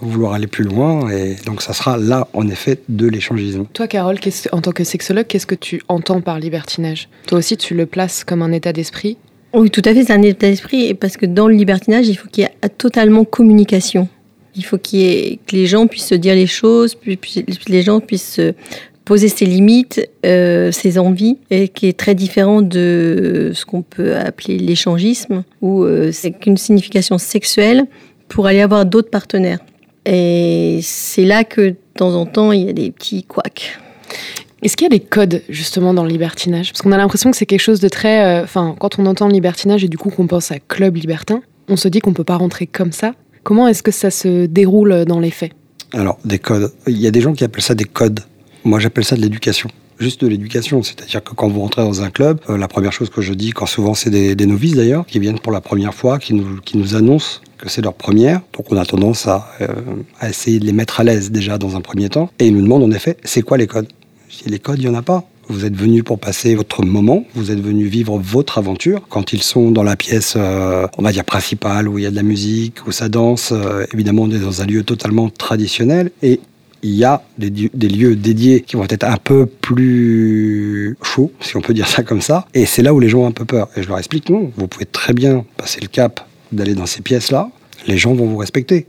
vouloir 0.00 0.32
aller 0.32 0.46
plus 0.46 0.64
loin. 0.64 1.10
Et 1.10 1.36
donc, 1.46 1.62
ça 1.62 1.72
sera 1.72 1.96
là, 1.96 2.28
en 2.32 2.48
effet, 2.48 2.80
de 2.88 3.06
l'échangisme. 3.06 3.66
Toi, 3.72 3.86
Carole, 3.86 4.18
en 4.52 4.60
tant 4.60 4.72
que 4.72 4.84
sexologue, 4.84 5.26
qu'est-ce 5.26 5.46
que 5.46 5.54
tu 5.54 5.82
entends 5.88 6.20
par 6.20 6.38
libertinage? 6.38 7.08
Toi 7.26 7.38
aussi, 7.38 7.56
tu 7.56 7.74
le 7.74 7.86
places 7.86 8.24
comme 8.24 8.42
un 8.42 8.52
état 8.52 8.72
d'esprit? 8.72 9.16
Oui, 9.54 9.70
tout 9.70 9.82
à 9.84 9.94
fait, 9.94 10.04
c'est 10.04 10.12
un 10.12 10.22
état 10.22 10.48
d'esprit. 10.48 10.94
Parce 10.94 11.16
que 11.16 11.26
dans 11.26 11.48
le 11.48 11.54
libertinage, 11.54 12.08
il 12.08 12.16
faut 12.16 12.28
qu'il 12.28 12.44
y 12.44 12.46
ait 12.46 12.68
totalement 12.68 13.24
communication. 13.24 14.08
Il 14.56 14.64
faut 14.64 14.78
qu'il 14.78 15.00
y 15.00 15.04
ait, 15.04 15.38
que 15.46 15.54
les 15.54 15.66
gens 15.66 15.86
puissent 15.86 16.08
se 16.08 16.14
dire 16.14 16.34
les 16.34 16.46
choses, 16.46 16.94
puis, 16.94 17.18
les 17.68 17.82
gens 17.82 18.00
puissent 18.00 18.40
poser 19.08 19.28
ses 19.28 19.46
limites, 19.46 20.06
euh, 20.26 20.70
ses 20.70 20.98
envies, 20.98 21.38
et 21.50 21.68
qui 21.68 21.86
est 21.86 21.98
très 21.98 22.14
différent 22.14 22.60
de 22.60 23.52
ce 23.54 23.64
qu'on 23.64 23.80
peut 23.80 24.14
appeler 24.16 24.58
l'échangisme, 24.58 25.44
où 25.62 25.82
euh, 25.82 26.12
c'est 26.12 26.30
qu'une 26.32 26.58
signification 26.58 27.16
sexuelle 27.16 27.86
pour 28.28 28.46
aller 28.46 28.60
avoir 28.60 28.84
d'autres 28.84 29.08
partenaires. 29.08 29.60
Et 30.10 30.80
c'est 30.82 31.26
là 31.26 31.44
que 31.44 31.60
de 31.60 31.76
temps 31.94 32.14
en 32.14 32.24
temps, 32.24 32.50
il 32.52 32.64
y 32.64 32.68
a 32.70 32.72
des 32.72 32.90
petits 32.90 33.24
couacs. 33.24 33.78
Est-ce 34.62 34.74
qu'il 34.74 34.86
y 34.86 34.86
a 34.86 34.96
des 34.98 35.04
codes 35.04 35.42
justement 35.50 35.92
dans 35.92 36.02
le 36.02 36.08
libertinage? 36.08 36.72
Parce 36.72 36.80
qu'on 36.80 36.92
a 36.92 36.96
l'impression 36.96 37.30
que 37.30 37.36
c'est 37.36 37.46
quelque 37.46 37.60
chose 37.60 37.80
de 37.80 37.88
très... 37.88 38.24
Euh, 38.24 38.44
enfin, 38.44 38.74
quand 38.78 38.98
on 38.98 39.04
entend 39.04 39.28
libertinage 39.28 39.84
et 39.84 39.88
du 39.88 39.98
coup 39.98 40.08
qu'on 40.08 40.26
pense 40.26 40.50
à 40.50 40.58
club 40.58 40.96
libertin, 40.96 41.42
on 41.68 41.76
se 41.76 41.88
dit 41.88 42.00
qu'on 42.00 42.10
ne 42.10 42.16
peut 42.16 42.24
pas 42.24 42.36
rentrer 42.36 42.66
comme 42.66 42.90
ça. 42.90 43.12
Comment 43.42 43.68
est-ce 43.68 43.82
que 43.82 43.90
ça 43.90 44.10
se 44.10 44.46
déroule 44.46 45.04
dans 45.04 45.20
les 45.20 45.30
faits? 45.30 45.52
Alors, 45.92 46.18
des 46.24 46.38
codes. 46.38 46.72
Il 46.86 46.98
y 46.98 47.06
a 47.06 47.10
des 47.10 47.20
gens 47.20 47.34
qui 47.34 47.44
appellent 47.44 47.62
ça 47.62 47.74
des 47.74 47.84
codes. 47.84 48.20
Moi, 48.64 48.80
j'appelle 48.80 49.04
ça 49.04 49.14
de 49.14 49.20
l'éducation 49.20 49.68
juste 50.00 50.22
de 50.22 50.28
l'éducation. 50.28 50.82
C'est-à-dire 50.82 51.22
que 51.22 51.34
quand 51.34 51.48
vous 51.48 51.60
rentrez 51.60 51.82
dans 51.82 52.02
un 52.02 52.10
club, 52.10 52.40
euh, 52.48 52.56
la 52.56 52.68
première 52.68 52.92
chose 52.92 53.10
que 53.10 53.20
je 53.20 53.32
dis, 53.34 53.50
quand 53.50 53.66
souvent 53.66 53.94
c'est 53.94 54.10
des, 54.10 54.46
novices 54.46 54.76
d'ailleurs, 54.76 55.06
qui 55.06 55.18
viennent 55.18 55.40
pour 55.40 55.52
la 55.52 55.60
première 55.60 55.94
fois, 55.94 56.18
qui 56.18 56.34
nous, 56.34 56.60
qui 56.60 56.78
nous 56.78 56.94
annoncent 56.94 57.40
que 57.58 57.68
c'est 57.68 57.82
leur 57.82 57.94
première. 57.94 58.40
Donc 58.54 58.70
on 58.70 58.76
a 58.76 58.84
tendance 58.84 59.26
à, 59.26 59.50
euh, 59.60 59.66
à 60.20 60.28
essayer 60.28 60.58
de 60.58 60.64
les 60.64 60.72
mettre 60.72 61.00
à 61.00 61.04
l'aise 61.04 61.30
déjà 61.30 61.58
dans 61.58 61.76
un 61.76 61.80
premier 61.80 62.08
temps. 62.08 62.30
Et 62.38 62.46
ils 62.46 62.54
nous 62.54 62.62
demandent 62.62 62.84
en 62.84 62.92
effet, 62.92 63.16
c'est 63.24 63.42
quoi 63.42 63.58
les 63.58 63.66
codes? 63.66 63.88
Si 64.28 64.48
les 64.48 64.58
codes, 64.58 64.78
il 64.78 64.88
n'y 64.88 64.94
en 64.94 64.98
a 64.98 65.02
pas. 65.02 65.24
Vous 65.50 65.64
êtes 65.64 65.74
venu 65.74 66.02
pour 66.02 66.18
passer 66.18 66.54
votre 66.54 66.84
moment, 66.84 67.24
vous 67.34 67.50
êtes 67.50 67.60
venu 67.60 67.86
vivre 67.86 68.18
votre 68.18 68.58
aventure. 68.58 69.00
Quand 69.08 69.32
ils 69.32 69.42
sont 69.42 69.70
dans 69.70 69.82
la 69.82 69.96
pièce, 69.96 70.34
euh, 70.36 70.86
on 70.98 71.02
va 71.02 71.10
dire 71.10 71.24
principale, 71.24 71.88
où 71.88 71.98
il 71.98 72.04
y 72.04 72.06
a 72.06 72.10
de 72.10 72.16
la 72.16 72.22
musique, 72.22 72.86
où 72.86 72.92
ça 72.92 73.08
danse, 73.08 73.52
euh, 73.52 73.86
évidemment, 73.94 74.24
on 74.24 74.30
est 74.30 74.38
dans 74.38 74.60
un 74.60 74.66
lieu 74.66 74.82
totalement 74.82 75.30
traditionnel. 75.30 76.10
Et 76.22 76.40
il 76.82 76.94
y 76.94 77.04
a 77.04 77.22
des, 77.38 77.50
des, 77.50 77.88
lieux 77.88 78.14
dédiés 78.14 78.60
qui 78.60 78.76
vont 78.76 78.84
être 78.84 79.04
un 79.04 79.16
peu 79.16 79.46
plus 79.46 80.98
chauds, 81.02 81.32
si 81.40 81.56
on 81.56 81.62
peut 81.62 81.72
dire 81.72 81.88
ça 81.88 82.02
comme 82.02 82.20
ça. 82.20 82.46
Et 82.52 82.66
c'est 82.66 82.82
là 82.82 82.92
où 82.92 83.00
les 83.00 83.08
gens 83.08 83.20
ont 83.20 83.26
un 83.26 83.32
peu 83.32 83.46
peur. 83.46 83.68
Et 83.74 83.82
je 83.82 83.88
leur 83.88 83.98
explique, 83.98 84.28
non, 84.28 84.52
vous 84.54 84.68
pouvez 84.68 84.86
très 84.86 85.14
bien 85.14 85.46
passer 85.56 85.80
le 85.80 85.88
cap 85.88 86.28
d'aller 86.52 86.74
dans 86.74 86.86
ces 86.86 87.02
pièces-là, 87.02 87.50
les 87.86 87.98
gens 87.98 88.14
vont 88.14 88.26
vous 88.26 88.36
respecter. 88.36 88.86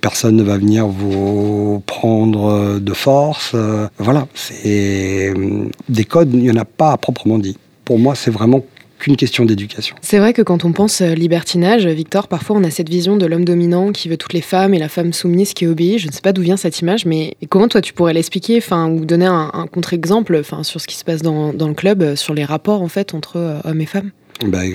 Personne 0.00 0.36
ne 0.36 0.42
va 0.42 0.58
venir 0.58 0.86
vous 0.86 1.82
prendre 1.86 2.78
de 2.78 2.92
force. 2.92 3.52
Euh, 3.54 3.88
voilà, 3.98 4.26
c'est 4.34 5.32
euh, 5.34 5.64
des 5.88 6.04
codes, 6.04 6.30
il 6.34 6.40
n'y 6.40 6.50
en 6.50 6.56
a 6.56 6.66
pas 6.66 6.92
à 6.92 6.96
proprement 6.98 7.38
dit. 7.38 7.56
Pour 7.84 7.98
moi, 7.98 8.14
c'est 8.14 8.30
vraiment 8.30 8.62
qu'une 8.98 9.16
question 9.16 9.44
d'éducation. 9.44 9.96
C'est 10.00 10.18
vrai 10.18 10.32
que 10.32 10.42
quand 10.42 10.64
on 10.64 10.72
pense 10.72 11.00
euh, 11.00 11.14
libertinage, 11.14 11.86
Victor, 11.86 12.28
parfois 12.28 12.56
on 12.56 12.64
a 12.64 12.70
cette 12.70 12.88
vision 12.88 13.16
de 13.16 13.26
l'homme 13.26 13.44
dominant 13.44 13.92
qui 13.92 14.08
veut 14.08 14.16
toutes 14.16 14.32
les 14.32 14.40
femmes 14.40 14.74
et 14.74 14.78
la 14.78 14.88
femme 14.88 15.12
soumise 15.12 15.54
qui 15.54 15.66
obéit. 15.66 15.98
Je 15.98 16.08
ne 16.08 16.12
sais 16.12 16.20
pas 16.20 16.32
d'où 16.32 16.42
vient 16.42 16.56
cette 16.56 16.80
image, 16.80 17.06
mais 17.06 17.36
comment 17.48 17.68
toi 17.68 17.80
tu 17.80 17.92
pourrais 17.92 18.12
l'expliquer, 18.12 18.58
enfin, 18.58 18.88
ou 18.88 19.04
donner 19.04 19.26
un, 19.26 19.66
contre-exemple, 19.72 20.36
enfin, 20.38 20.62
sur 20.62 20.80
ce 20.80 20.86
qui 20.86 20.96
se 20.96 21.04
passe 21.04 21.22
dans, 21.22 21.52
dans, 21.52 21.68
le 21.68 21.74
club, 21.74 22.14
sur 22.14 22.34
les 22.34 22.44
rapports 22.44 22.82
en 22.82 22.88
fait 22.88 23.14
entre 23.14 23.60
hommes 23.64 23.80
et 23.80 23.86
femmes? 23.86 24.10
Ben, 24.44 24.70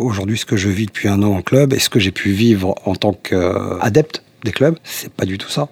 Aujourd'hui, 0.00 0.38
ce 0.38 0.46
que 0.46 0.56
je 0.56 0.68
vis 0.68 0.86
depuis 0.86 1.08
un 1.08 1.22
an 1.22 1.34
en 1.34 1.42
club 1.42 1.72
et 1.72 1.78
ce 1.78 1.88
que 1.88 1.98
j'ai 1.98 2.12
pu 2.12 2.30
vivre 2.30 2.74
en 2.84 2.94
tant 2.94 3.12
qu'adepte 3.12 4.22
des 4.44 4.52
clubs, 4.52 4.76
c'est 4.84 5.12
pas 5.12 5.24
du 5.24 5.38
tout 5.38 5.48
ça. 5.48 5.68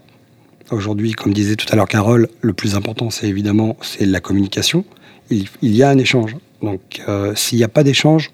Aujourd'hui, 0.70 1.12
comme 1.12 1.32
disait 1.32 1.56
tout 1.56 1.66
à 1.70 1.76
l'heure 1.76 1.88
Carole, 1.88 2.28
le 2.40 2.52
plus 2.52 2.76
important, 2.76 3.10
c'est 3.10 3.28
évidemment 3.28 3.76
c'est 3.82 4.06
la 4.06 4.20
communication. 4.20 4.84
Il, 5.30 5.46
y 5.62 5.82
a 5.82 5.88
un 5.88 5.98
échange. 5.98 6.36
Donc, 6.62 7.02
euh, 7.08 7.34
s'il 7.34 7.58
n'y 7.58 7.64
a 7.64 7.68
pas 7.68 7.84
d'échange, 7.84 8.30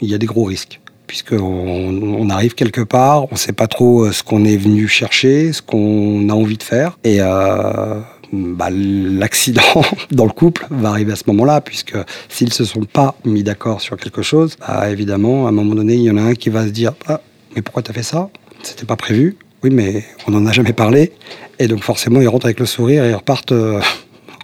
il 0.00 0.10
y 0.10 0.14
a 0.14 0.18
des 0.18 0.26
gros 0.26 0.44
risques. 0.44 0.80
Puisqu'on 1.06 1.38
on 1.38 2.30
arrive 2.30 2.54
quelque 2.54 2.80
part, 2.80 3.24
on 3.24 3.34
ne 3.34 3.38
sait 3.38 3.52
pas 3.52 3.66
trop 3.66 4.04
euh, 4.04 4.12
ce 4.12 4.22
qu'on 4.22 4.44
est 4.44 4.56
venu 4.56 4.88
chercher, 4.88 5.52
ce 5.52 5.62
qu'on 5.62 6.28
a 6.28 6.32
envie 6.32 6.56
de 6.56 6.62
faire. 6.62 6.98
Et 7.04 7.18
euh, 7.20 8.00
bah, 8.32 8.68
l'accident 8.70 9.82
dans 10.10 10.24
le 10.24 10.32
couple 10.32 10.66
va 10.70 10.90
arriver 10.90 11.12
à 11.12 11.16
ce 11.16 11.24
moment-là, 11.28 11.60
puisque 11.60 11.96
s'ils 12.28 12.48
ne 12.48 12.52
se 12.52 12.64
sont 12.64 12.84
pas 12.84 13.14
mis 13.24 13.42
d'accord 13.42 13.80
sur 13.80 13.96
quelque 13.96 14.22
chose, 14.22 14.56
bah, 14.60 14.90
évidemment, 14.90 15.46
à 15.46 15.50
un 15.50 15.52
moment 15.52 15.74
donné, 15.74 15.94
il 15.94 16.02
y 16.02 16.10
en 16.10 16.16
a 16.16 16.22
un 16.22 16.34
qui 16.34 16.50
va 16.50 16.64
se 16.64 16.70
dire 16.70 16.94
ah, 17.06 17.20
mais 17.54 17.62
pourquoi 17.62 17.82
tu 17.82 17.90
as 17.90 17.94
fait 17.94 18.02
ça? 18.02 18.30
C'était 18.62 18.86
pas 18.86 18.96
prévu. 18.96 19.36
Oui, 19.62 19.70
mais 19.70 20.04
on 20.26 20.32
n'en 20.32 20.46
a 20.46 20.52
jamais 20.52 20.72
parlé. 20.72 21.12
Et 21.58 21.68
donc, 21.68 21.82
forcément, 21.84 22.20
ils 22.20 22.28
rentrent 22.28 22.46
avec 22.46 22.58
le 22.58 22.66
sourire 22.66 23.04
et 23.04 23.10
ils 23.10 23.14
repartent. 23.14 23.52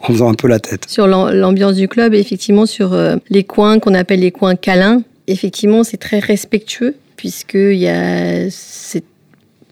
En 0.03 0.13
faisant 0.13 0.31
un 0.31 0.35
peu 0.35 0.49
la 0.49 0.61
tête. 0.61 0.85
Sur 0.89 1.07
l'ambiance 1.07 1.77
du 1.77 1.89
club, 1.89 2.15
effectivement, 2.15 2.67
sur 2.67 2.93
euh, 2.93 3.17
les 3.31 3.45
coins 3.45 3.79
qu'on 3.79 3.95
appelle 3.95 4.21
les 4.21 4.31
coins 4.31 4.57
câlins, 4.57 5.03
effectivement, 5.27 5.85
c'est 5.85 5.97
très 5.97 6.19
respectueux, 6.19 6.95
puisqu'il 7.17 7.79
y 7.79 7.89
a 7.89 8.51
cette 8.51 9.05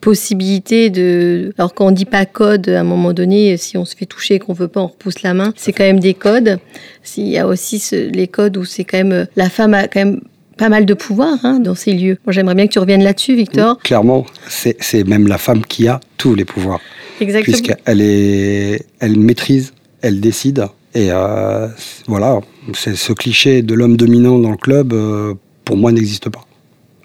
possibilité 0.00 0.90
de... 0.90 1.52
Alors 1.58 1.74
quand 1.74 1.86
on 1.86 1.90
dit 1.90 2.04
pas 2.04 2.26
code, 2.26 2.68
à 2.68 2.80
un 2.80 2.84
moment 2.84 3.12
donné, 3.12 3.56
si 3.56 3.76
on 3.76 3.84
se 3.84 3.96
fait 3.96 4.06
toucher 4.06 4.34
et 4.34 4.38
qu'on 4.38 4.52
veut 4.52 4.68
pas, 4.68 4.80
on 4.80 4.86
repousse 4.86 5.22
la 5.22 5.34
main. 5.34 5.52
C'est 5.56 5.72
quand 5.72 5.84
même 5.84 6.00
des 6.00 6.14
codes. 6.14 6.58
Il 7.16 7.28
y 7.28 7.38
a 7.38 7.46
aussi 7.46 7.82
les 8.12 8.28
codes 8.28 8.56
où 8.56 8.64
c'est 8.64 8.84
quand 8.84 8.98
même... 8.98 9.26
La 9.36 9.50
femme 9.50 9.74
a 9.74 9.88
quand 9.88 10.00
même 10.00 10.20
pas 10.56 10.68
mal 10.68 10.86
de 10.86 10.94
pouvoir 10.94 11.38
hein, 11.42 11.58
dans 11.60 11.74
ces 11.74 11.92
lieux. 11.92 12.18
J'aimerais 12.28 12.54
bien 12.54 12.66
que 12.66 12.72
tu 12.72 12.78
reviennes 12.78 13.02
là-dessus, 13.02 13.34
Victor. 13.34 13.78
clairement, 13.78 14.24
c'est 14.48 15.04
même 15.04 15.26
la 15.26 15.38
femme 15.38 15.64
qui 15.64 15.88
a 15.88 16.00
tous 16.16 16.34
les 16.34 16.44
pouvoirs. 16.44 16.80
Exactement. 17.20 17.56
Puisqu'elle 17.56 18.00
est, 18.00 18.86
elle 19.00 19.18
maîtrise, 19.18 19.72
elle 20.06 20.20
décide. 20.20 20.66
Et 20.94 21.08
euh, 21.10 21.68
voilà, 22.06 22.40
ce 22.72 23.12
cliché 23.12 23.62
de 23.62 23.74
l'homme 23.74 23.96
dominant 23.96 24.38
dans 24.38 24.50
le 24.50 24.56
club, 24.56 24.92
euh, 24.92 25.34
pour 25.64 25.76
moi, 25.76 25.92
n'existe 25.92 26.30
pas 26.30 26.42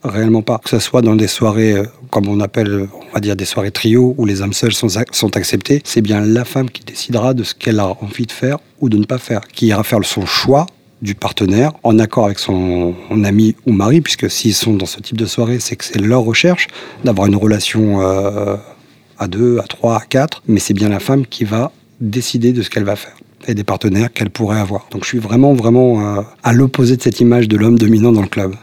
réellement 0.04 0.42
pas. 0.42 0.60
Que 0.64 0.70
ce 0.70 0.80
soit 0.80 1.02
dans 1.04 1.16
des 1.16 1.28
soirées, 1.28 1.74
euh, 1.74 1.86
comme 2.10 2.28
on 2.28 2.40
appelle, 2.40 2.88
on 2.94 3.14
va 3.14 3.20
dire 3.20 3.36
des 3.36 3.46
soirées 3.46 3.70
trio, 3.70 4.16
où 4.18 4.26
les 4.26 4.42
âmes 4.42 4.54
seules 4.54 4.74
sont, 4.74 4.88
acceptées, 5.36 5.82
c'est 5.84 6.02
bien 6.02 6.22
la 6.22 6.46
femme 6.46 6.72
qui 6.72 6.84
décidera 6.84 7.34
de 7.34 7.44
ce 7.44 7.54
qu'elle 7.54 7.80
a 7.80 7.88
envie 8.02 8.26
de 8.26 8.32
faire 8.32 8.58
ou 8.80 8.90
de 8.90 8.98
ne 8.98 9.06
pas 9.06 9.20
faire, 9.20 9.42
qui 9.42 9.68
ira 9.68 9.84
faire 9.84 10.00
son 10.04 10.26
choix 10.26 10.66
du 11.04 11.14
partenaire 11.14 11.74
en 11.84 12.00
accord 12.00 12.26
avec 12.26 12.40
son 12.40 12.96
ami 13.24 13.56
ou 13.68 13.74
mari, 13.74 14.02
puisque 14.02 14.30
s'ils 14.30 14.56
sont 14.56 14.74
dans 14.74 14.86
ce 14.86 15.00
type 15.00 15.18
de 15.18 15.26
soirée, 15.26 15.60
c'est 15.60 15.76
que 15.76 15.84
c'est 15.84 16.00
leur 16.00 16.22
recherche 16.22 16.68
d'avoir 17.04 17.28
une 17.28 17.36
relation 17.36 18.02
à 18.02 19.28
deux, 19.28 19.60
à 19.60 19.64
trois, 19.64 19.98
à 19.98 20.02
quatre, 20.02 20.42
mais 20.48 20.60
c'est 20.60 20.74
bien 20.74 20.90
la 20.90 21.00
femme 21.00 21.26
qui 21.28 21.44
va 21.44 21.72
décider 22.02 22.52
de 22.52 22.62
ce 22.62 22.70
qu'elle 22.70 22.84
va 22.84 22.96
faire 22.96 23.16
et 23.48 23.54
des 23.54 23.64
partenaires 23.64 24.12
qu'elle 24.14 24.30
pourrait 24.30 24.60
avoir. 24.60 24.88
Donc 24.92 25.04
je 25.04 25.10
suis 25.10 25.20
vraiment, 25.20 25.54
vraiment 25.54 26.18
euh, 26.18 26.22
à 26.44 26.54
l'opposé 26.54 26.98
de 26.98 27.02
cette 27.02 27.20
image 27.20 27.48
de 27.48 27.58
l'homme 27.58 27.78
dominant 27.78 28.12
dans 28.12 28.22
le 28.22 28.28
club. 28.28 28.54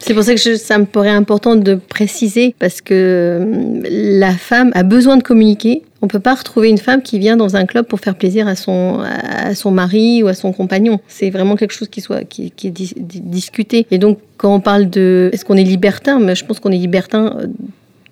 C'est 0.00 0.14
pour 0.14 0.22
ça 0.22 0.34
que 0.34 0.56
ça 0.56 0.78
me 0.78 0.84
paraît 0.84 1.10
important 1.10 1.56
de 1.56 1.74
préciser, 1.74 2.54
parce 2.58 2.80
que 2.80 2.94
euh, 2.94 3.82
la 3.90 4.32
femme 4.32 4.70
a 4.74 4.84
besoin 4.84 5.16
de 5.16 5.22
communiquer. 5.22 5.82
On 6.02 6.06
ne 6.06 6.10
peut 6.10 6.20
pas 6.20 6.36
retrouver 6.36 6.68
une 6.68 6.78
femme 6.78 7.02
qui 7.02 7.18
vient 7.18 7.36
dans 7.36 7.56
un 7.56 7.66
club 7.66 7.86
pour 7.86 7.98
faire 7.98 8.14
plaisir 8.14 8.46
à 8.46 8.54
son, 8.54 9.00
à 9.00 9.56
son 9.56 9.72
mari 9.72 10.22
ou 10.22 10.28
à 10.28 10.34
son 10.34 10.52
compagnon. 10.52 11.00
C'est 11.08 11.30
vraiment 11.30 11.56
quelque 11.56 11.72
chose 11.72 11.88
qui, 11.88 12.00
soit, 12.00 12.22
qui, 12.22 12.52
est 12.62 12.70
discuté. 12.70 13.86
Et 13.90 13.98
donc, 13.98 14.18
quand 14.36 14.54
on 14.54 14.60
parle 14.60 14.88
de 14.88 15.30
est-ce 15.32 15.44
qu'on 15.44 15.56
est 15.56 15.64
libertin, 15.64 16.20
mais 16.20 16.36
je 16.36 16.44
pense 16.44 16.60
qu'on 16.60 16.70
est 16.70 16.78
libertin 16.78 17.36
euh, 17.36 17.46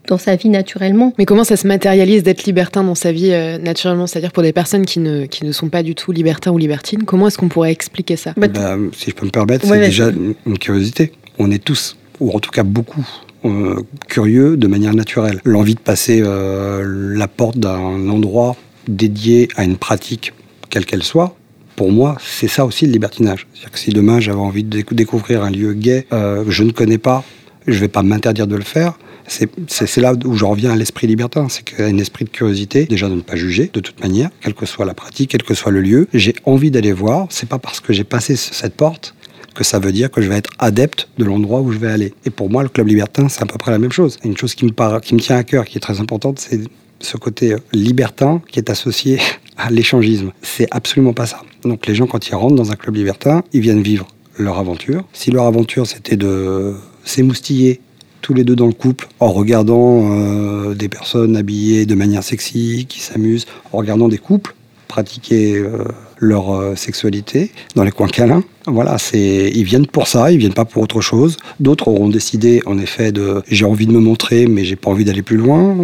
dans 0.07 0.19
sa 0.19 0.37
vie 0.37 0.49
naturellement. 0.49 1.13
Mais 1.19 1.25
comment 1.25 1.45
ça 1.45 1.57
se 1.57 1.67
matérialise 1.67 2.23
d'être 2.23 2.45
libertin 2.45 2.85
dans 2.85 2.95
sa 2.95 3.13
vie 3.13 3.33
euh, 3.33 3.59
naturellement? 3.59 4.07
C'est-à-dire 4.07 4.33
pour 4.33 4.43
des 4.43 4.53
personnes 4.53 4.87
qui 4.87 5.01
ne, 5.01 5.27
qui 5.27 5.45
ne 5.45 5.53
sont 5.53 5.69
pas 5.69 5.83
du 5.83 5.95
tout 5.95 6.13
libertins 6.13 6.51
ou 6.51 6.59
libertines, 6.59 7.05
comment 7.05 7.29
est-ce 7.29 7.39
qu'on 7.39 7.49
pourrait 7.49 7.73
expliquer 7.73 8.17
ça? 8.17 8.33
Bah, 8.37 8.47
Si 8.93 9.11
je 9.11 9.15
peux 9.15 9.27
me 9.27 9.31
permettre, 9.31 9.67
c'est 9.67 9.79
déjà 9.79 10.11
une 10.47 10.59
curiosité 10.59 11.13
on 11.39 11.51
est 11.51 11.63
tous, 11.63 11.97
ou 12.21 12.33
en 12.33 12.41
tout 12.41 12.51
cas 12.51 12.63
beaucoup, 12.63 13.07
euh, 13.45 13.77
curieux 14.09 14.57
de 14.57 14.67
manière 14.67 14.95
naturelle. 14.95 15.41
L'envie 15.45 15.75
de 15.75 15.81
passer 15.81 16.21
euh, 16.23 16.83
la 16.87 17.29
porte 17.29 17.59
d'un 17.59 18.09
endroit 18.09 18.57
dédié 18.89 19.49
à 19.57 19.65
une 19.65 19.77
pratique, 19.77 20.33
quelle 20.71 20.87
qu'elle 20.87 21.03
soit, 21.03 21.37
pour 21.75 21.93
moi, 21.93 22.17
c'est 22.21 22.49
ça 22.49 22.65
aussi 22.65 22.87
le 22.87 22.93
libertinage. 22.93 23.47
C'est-à-dire 23.53 23.73
que 23.73 23.79
si 23.79 23.91
demain 23.91 24.21
j'avais 24.21 24.39
envie 24.39 24.65
de 24.65 24.83
découvrir 24.93 25.43
un 25.43 25.51
lieu 25.51 25.75
gay 25.75 26.07
euh, 26.13 26.45
que 26.45 26.51
je 26.51 26.63
ne 26.63 26.73
connais 26.73 26.99
pas, 26.99 27.25
Je 27.69 27.81
vais 27.81 27.89
pas 27.89 28.05
m'interdire 28.05 28.47
de 28.47 28.55
le 28.55 28.63
faire. 28.63 28.97
C'est 29.29 29.97
là 30.01 30.15
où 30.25 30.35
je 30.35 30.45
reviens 30.45 30.73
à 30.73 30.77
l'esprit 30.77 31.07
libertin, 31.07 31.49
c'est 31.49 31.65
qu'il 31.65 31.81
y 31.81 31.83
a 31.83 31.87
un 31.87 31.99
esprit 31.99 32.25
de 32.25 32.31
curiosité, 32.31 32.87
déjà 32.87 33.09
de 33.09 33.15
ne 33.15 33.21
pas 33.21 33.37
juger, 33.37 33.71
de 33.73 33.81
toute 33.81 34.01
manière, 34.01 34.31
quelle 34.41 34.55
que 34.55 34.67
soit 34.67 34.85
la 34.85 34.95
pratique, 34.95 35.31
quel 35.31 35.43
que 35.43 35.55
soit 35.55 35.73
le 35.73 35.81
lieu. 35.81 36.09
J'ai 36.15 36.35
envie 36.45 36.71
d'aller 36.71 36.93
voir, 36.93 37.27
c'est 37.31 37.49
pas 37.49 37.59
parce 37.59 37.81
que 37.81 37.93
j'ai 37.93 38.05
passé 38.05 38.37
cette 38.37 38.75
porte 38.75 39.15
que 39.57 39.65
ça 39.65 39.79
veut 39.79 39.91
dire 39.91 40.11
que 40.11 40.21
je 40.21 40.29
vais 40.29 40.37
être 40.37 40.51
adepte 40.59 41.09
de 41.19 41.25
l'endroit 41.25 41.61
où 41.61 41.73
je 41.73 41.79
vais 41.79 41.89
aller. 41.89 42.15
Et 42.27 42.31
pour 42.31 42.51
moi, 42.51 42.63
le 42.63 42.69
club 42.69 42.87
libertin, 42.89 43.29
c'est 43.29 43.43
à 43.43 43.47
peu 43.47 43.57
près 43.59 43.71
la 43.71 43.79
même 43.79 43.91
chose. 43.91 44.19
Une 44.23 44.37
chose 44.37 44.55
qui 44.55 44.67
me, 44.67 45.01
qui 45.01 45.15
me 45.15 45.21
tient 45.21 45.37
à 45.37 45.45
cœur, 45.45 45.65
qui 45.65 45.79
est 45.79 45.81
très 45.81 45.99
importante, 45.99 46.39
c'est 46.39 46.61
ce 47.01 47.17
côté 47.17 47.55
euh, 47.55 47.59
libertin 47.73 48.43
qui 48.49 48.59
est 48.59 48.71
associé 48.71 49.19
à 49.57 49.71
l'échangisme. 49.71 50.33
C'est 50.43 50.69
absolument 50.71 51.15
pas 51.15 51.27
ça. 51.27 51.41
Donc 51.63 51.87
les 51.87 51.95
gens, 51.95 52.07
quand 52.07 52.29
ils 52.29 52.35
rentrent 52.35 52.55
dans 52.55 52.71
un 52.71 52.77
club 52.77 52.97
libertin, 52.97 53.43
ils 53.53 53.61
viennent 53.61 53.83
vivre 53.83 54.07
leur 54.39 54.59
aventure. 54.59 55.05
Si 55.13 55.31
leur 55.31 55.45
aventure, 55.45 55.87
c'était 55.87 56.17
de 56.17 56.75
s'émoustiller 57.05 57.81
tous 58.27 58.35
les 58.35 58.43
deux 58.43 58.57
dans 58.57 58.67
le 58.67 58.73
couple, 58.73 59.07
en 59.21 59.31
regardant 59.31 60.11
euh, 60.11 60.75
des 60.75 60.89
personnes 60.89 61.37
habillées 61.37 61.87
de 61.87 61.95
manière 61.95 62.25
sexy, 62.25 62.87
qui 62.89 62.99
s'amusent, 62.99 63.47
en 63.73 63.79
regardant 63.79 64.09
des 64.09 64.19
couples 64.19 64.53
pratiquer 64.89 65.57
euh, 65.57 65.85
leur 66.19 66.51
euh, 66.51 66.75
sexualité 66.75 67.53
dans 67.77 67.85
les 67.85 67.93
coins 67.93 68.09
câlins. 68.09 68.43
Voilà, 68.67 68.99
c'est 68.99 69.53
ils 69.55 69.63
viennent 69.63 69.87
pour 69.87 70.09
ça, 70.09 70.33
ils 70.33 70.39
viennent 70.39 70.55
pas 70.55 70.65
pour 70.65 70.83
autre 70.83 71.01
chose. 71.01 71.37
D'autres 71.61 71.87
auront 71.87 72.09
décidé 72.09 72.63
en 72.67 72.79
effet 72.79 73.13
de 73.13 73.43
j'ai 73.49 73.65
envie 73.65 73.87
de 73.87 73.93
me 73.93 74.01
montrer 74.01 74.47
mais 74.47 74.65
j'ai 74.65 74.77
pas 74.77 74.91
envie 74.91 75.05
d'aller 75.05 75.23
plus 75.23 75.37
loin. 75.37 75.77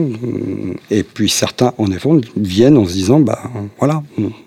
Et 0.91 1.03
puis 1.03 1.29
certains 1.29 1.75
en 1.79 1.91
effet 1.93 2.09
viennent 2.37 2.77
en 2.77 2.87
se 2.87 2.93
disant 2.93 3.21
bah 3.21 3.41
voilà, 3.79 4.03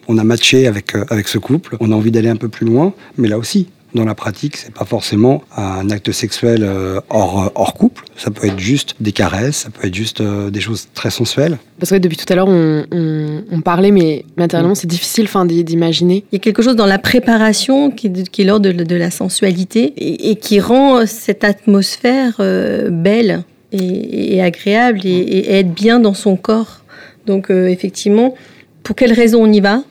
on 0.07 0.17
a 0.17 0.23
matché 0.23 0.67
avec 0.67 0.95
avec 1.09 1.27
ce 1.27 1.37
couple, 1.37 1.77
on 1.79 1.91
a 1.91 1.95
envie 1.95 2.11
d'aller 2.11 2.29
un 2.29 2.37
peu 2.37 2.49
plus 2.49 2.65
loin, 2.65 2.93
mais 3.17 3.27
là 3.27 3.37
aussi 3.37 3.67
dans 3.95 4.05
la 4.05 4.13
pratique, 4.13 4.57
c'est 4.57 4.73
pas 4.73 4.85
forcément 4.85 5.41
un 5.55 5.89
acte 5.89 6.11
sexuel 6.11 6.63
euh, 6.63 6.99
hors, 7.09 7.51
hors 7.55 7.73
couple. 7.73 8.03
Ça 8.15 8.29
peut 8.29 8.45
être 8.45 8.59
juste 8.59 8.95
des 8.99 9.11
caresses, 9.11 9.57
ça 9.57 9.69
peut 9.69 9.87
être 9.87 9.95
juste 9.95 10.21
euh, 10.21 10.49
des 10.51 10.61
choses 10.61 10.87
très 10.93 11.09
sensuelles. 11.09 11.57
Parce 11.79 11.89
que 11.89 11.95
depuis 11.95 12.17
tout 12.17 12.31
à 12.31 12.35
l'heure, 12.35 12.47
on, 12.47 12.85
on, 12.91 13.61
parlait, 13.61 13.91
mais 13.91 14.25
matériellement, 14.37 14.75
c'est 14.75 14.87
difficile 14.87 15.27
d'imaginer. 15.45 16.23
Il 16.31 16.35
y 16.35 16.37
a 16.37 16.39
quelque 16.39 16.61
chose 16.61 16.75
dans 16.75 16.85
la 16.85 16.99
préparation 16.99 17.89
qui, 17.89 18.11
qui 18.11 18.43
est 18.43 18.45
l'ordre 18.45 18.69
de, 18.69 18.83
de, 18.83 18.95
la 18.95 19.11
sensualité 19.11 19.93
et, 19.97 20.35
qui 20.35 20.59
rend 20.59 21.05
cette 21.05 21.43
atmosphère 21.43 22.35
euh, 22.39 22.89
belle 22.89 23.43
et, 23.71 24.41
agréable 24.41 25.01
et, 25.05 25.09
et, 25.09 25.51
être 25.55 25.73
bien 25.73 25.99
dans 25.99 26.13
son 26.13 26.35
corps. 26.35 26.81
Donc, 27.25 27.49
effectivement, 27.49 28.35
pour 28.83 28.95
quelles 28.95 29.13
raisons 29.13 29.41
on 29.41 29.51
y 29.51 29.59
va? 29.59 29.81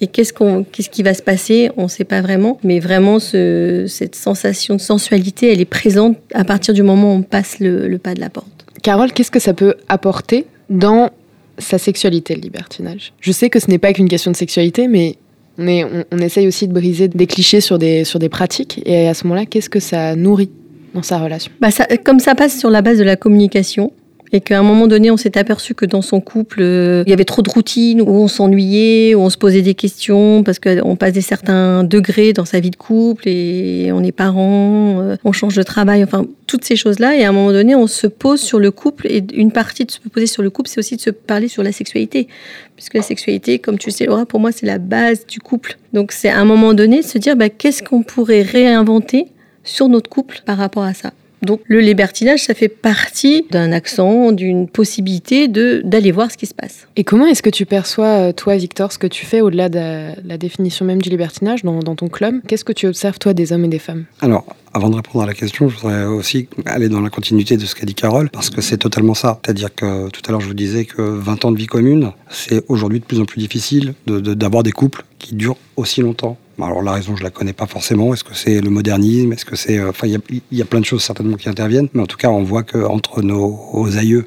Et 0.00 0.06
qu'est-ce, 0.06 0.32
qu'on, 0.32 0.64
qu'est-ce 0.64 0.88
qui 0.88 1.02
va 1.02 1.12
se 1.14 1.22
passer? 1.22 1.70
On 1.76 1.84
ne 1.84 1.88
sait 1.88 2.04
pas 2.04 2.22
vraiment. 2.22 2.58
Mais 2.64 2.80
vraiment, 2.80 3.18
ce, 3.18 3.84
cette 3.86 4.14
sensation 4.14 4.76
de 4.76 4.80
sensualité, 4.80 5.52
elle 5.52 5.60
est 5.60 5.66
présente 5.66 6.16
à 6.32 6.44
partir 6.44 6.72
du 6.72 6.82
moment 6.82 7.14
où 7.14 7.18
on 7.18 7.22
passe 7.22 7.58
le, 7.60 7.98
pas 7.98 8.14
de 8.14 8.20
la 8.20 8.30
porte. 8.30 8.66
Carole, 8.82 9.12
qu'est-ce 9.12 9.30
que 9.30 9.40
ça 9.40 9.52
peut 9.52 9.74
apporter 9.88 10.46
dans 10.70 11.10
sa 11.58 11.76
sexualité, 11.76 12.34
le 12.34 12.40
libertinage? 12.40 13.12
Je 13.20 13.30
sais 13.30 13.50
que 13.50 13.60
ce 13.60 13.68
n'est 13.68 13.78
pas 13.78 13.92
qu'une 13.92 14.08
question 14.08 14.30
de 14.30 14.36
sexualité, 14.36 14.88
mais 14.88 15.16
on, 15.58 15.66
est, 15.66 15.84
on, 16.10 16.18
essaye 16.18 16.48
aussi 16.48 16.66
de 16.66 16.72
briser 16.72 17.08
des 17.08 17.26
clichés 17.26 17.60
sur 17.60 17.78
des, 17.78 18.04
sur 18.04 18.18
des 18.18 18.30
pratiques. 18.30 18.80
Et 18.86 19.06
à 19.06 19.12
ce 19.12 19.24
moment-là, 19.24 19.44
qu'est-ce 19.44 19.68
que 19.68 19.80
ça 19.80 20.16
nourrit 20.16 20.50
dans 20.94 21.02
sa 21.02 21.18
relation? 21.18 21.52
Bah 21.60 21.70
ça, 21.70 21.86
Comme 22.04 22.20
ça 22.20 22.34
passe 22.34 22.58
sur 22.58 22.70
la 22.70 22.80
base 22.80 22.96
de 22.96 23.04
la 23.04 23.16
communication, 23.16 23.92
et 24.32 24.40
qu'à 24.40 24.58
un 24.58 24.62
moment 24.62 24.86
donné, 24.86 25.10
on 25.10 25.16
s'est 25.16 25.36
aperçu 25.36 25.74
que 25.74 25.84
dans 25.84 26.02
son 26.02 26.20
couple, 26.20 26.58
euh, 26.60 27.02
il 27.06 27.10
y 27.10 27.12
avait 27.12 27.24
trop 27.24 27.42
de 27.42 27.50
routines, 27.50 28.00
où 28.00 28.10
on 28.10 28.28
s'ennuyait, 28.28 29.14
où 29.14 29.20
on 29.20 29.30
se 29.30 29.36
posait 29.36 29.62
des 29.62 29.74
questions, 29.74 30.44
parce 30.44 30.58
qu'on 30.60 30.94
passe 30.94 31.12
des 31.12 31.20
certains 31.20 31.82
degrés 31.82 32.32
dans 32.32 32.44
sa 32.44 32.60
vie 32.60 32.70
de 32.70 32.76
couple, 32.76 33.28
et 33.28 33.90
on 33.92 34.04
est 34.04 34.12
parents, 34.12 35.00
euh, 35.00 35.16
on 35.24 35.32
change 35.32 35.56
de 35.56 35.62
travail, 35.62 36.04
enfin, 36.04 36.26
toutes 36.46 36.64
ces 36.64 36.76
choses-là. 36.76 37.16
Et 37.16 37.24
à 37.24 37.30
un 37.30 37.32
moment 37.32 37.50
donné, 37.50 37.74
on 37.74 37.88
se 37.88 38.06
pose 38.06 38.40
sur 38.40 38.60
le 38.60 38.70
couple, 38.70 39.08
et 39.08 39.24
une 39.34 39.50
partie 39.50 39.84
de 39.84 39.90
se 39.90 39.98
poser 40.00 40.26
sur 40.26 40.42
le 40.42 40.50
couple, 40.50 40.68
c'est 40.68 40.78
aussi 40.78 40.96
de 40.96 41.00
se 41.00 41.10
parler 41.10 41.48
sur 41.48 41.64
la 41.64 41.72
sexualité. 41.72 42.28
Puisque 42.76 42.94
la 42.94 43.02
sexualité, 43.02 43.58
comme 43.58 43.78
tu 43.78 43.88
le 43.88 43.94
sais, 43.94 44.06
Laura, 44.06 44.26
pour 44.26 44.38
moi, 44.38 44.52
c'est 44.52 44.66
la 44.66 44.78
base 44.78 45.26
du 45.26 45.40
couple. 45.40 45.76
Donc, 45.92 46.12
c'est 46.12 46.28
à 46.28 46.38
un 46.38 46.44
moment 46.44 46.72
donné 46.72 47.00
de 47.00 47.06
se 47.06 47.18
dire, 47.18 47.36
bah, 47.36 47.48
qu'est-ce 47.48 47.82
qu'on 47.82 48.02
pourrait 48.02 48.42
réinventer 48.42 49.26
sur 49.64 49.88
notre 49.88 50.08
couple 50.08 50.42
par 50.46 50.56
rapport 50.56 50.84
à 50.84 50.94
ça? 50.94 51.12
Donc 51.42 51.60
le 51.66 51.80
libertinage, 51.80 52.40
ça 52.40 52.54
fait 52.54 52.68
partie 52.68 53.46
d'un 53.50 53.72
accent, 53.72 54.32
d'une 54.32 54.68
possibilité 54.68 55.48
de 55.48 55.80
d'aller 55.84 56.12
voir 56.12 56.30
ce 56.30 56.36
qui 56.36 56.46
se 56.46 56.54
passe. 56.54 56.86
Et 56.96 57.04
comment 57.04 57.26
est-ce 57.26 57.42
que 57.42 57.50
tu 57.50 57.66
perçois, 57.66 58.28
euh, 58.28 58.32
toi, 58.32 58.56
Victor, 58.56 58.92
ce 58.92 58.98
que 58.98 59.06
tu 59.06 59.24
fais 59.24 59.40
au-delà 59.40 59.68
de 59.68 60.10
la 60.26 60.38
définition 60.38 60.84
même 60.84 61.00
du 61.00 61.08
libertinage 61.08 61.64
dans, 61.64 61.80
ton 61.94 62.08
club? 62.08 62.40
Qu'est-ce 62.46 62.64
que 62.64 62.72
tu 62.72 62.86
observes, 62.86 63.18
toi, 63.18 63.32
des 63.32 63.52
hommes 63.52 63.64
et 63.64 63.68
des 63.68 63.78
femmes? 63.78 64.04
Alors, 64.20 64.44
avant 64.72 64.88
de 64.88 64.96
répondre 64.96 65.22
à 65.22 65.26
la 65.26 65.34
question, 65.34 65.68
je 65.68 65.76
voudrais 65.76 66.04
aussi 66.04 66.48
aller 66.64 66.88
dans 66.88 67.00
la 67.00 67.10
continuité 67.10 67.56
de 67.56 67.66
ce 67.66 67.74
qu'a 67.74 67.86
dit 67.86 67.94
Carole, 67.94 68.30
parce 68.30 68.50
que 68.50 68.60
c'est 68.60 68.78
totalement 68.78 69.14
ça. 69.14 69.40
C'est-à-dire 69.44 69.74
que 69.74 70.08
tout 70.10 70.22
à 70.26 70.30
l'heure, 70.30 70.40
je 70.40 70.46
vous 70.46 70.54
disais 70.54 70.84
que 70.84 71.02
20 71.02 71.44
ans 71.44 71.52
de 71.52 71.56
vie 71.56 71.66
commune, 71.66 72.12
c'est 72.30 72.64
aujourd'hui 72.68 73.00
de 73.00 73.04
plus 73.04 73.20
en 73.20 73.24
plus 73.24 73.40
difficile 73.40 73.94
d'avoir 74.06 74.62
des 74.62 74.72
couples 74.72 75.04
qui 75.18 75.34
durent 75.34 75.56
aussi 75.76 76.02
longtemps. 76.02 76.38
Alors 76.62 76.82
la 76.82 76.92
raison, 76.92 77.16
je 77.16 77.22
la 77.22 77.30
connais 77.30 77.52
pas 77.52 77.66
forcément. 77.66 78.12
Est-ce 78.12 78.24
que 78.24 78.34
c'est 78.34 78.60
le 78.60 78.70
modernisme? 78.70 79.32
Est-ce 79.32 79.44
que 79.44 79.56
c'est, 79.56 79.78
euh, 79.78 79.90
enfin, 79.90 80.06
il 80.06 80.42
y, 80.52 80.62
a 80.62 80.64
plein 80.64 80.80
de 80.80 80.84
choses 80.84 81.02
certainement 81.02 81.36
qui 81.36 81.48
interviennent. 81.48 81.88
Mais 81.94 82.02
en 82.02 82.06
tout 82.06 82.18
cas, 82.18 82.28
on 82.28 82.42
voit 82.42 82.62
que 82.62 82.78
entre 82.78 83.22
nos, 83.22 83.86
aïeux 83.96 84.26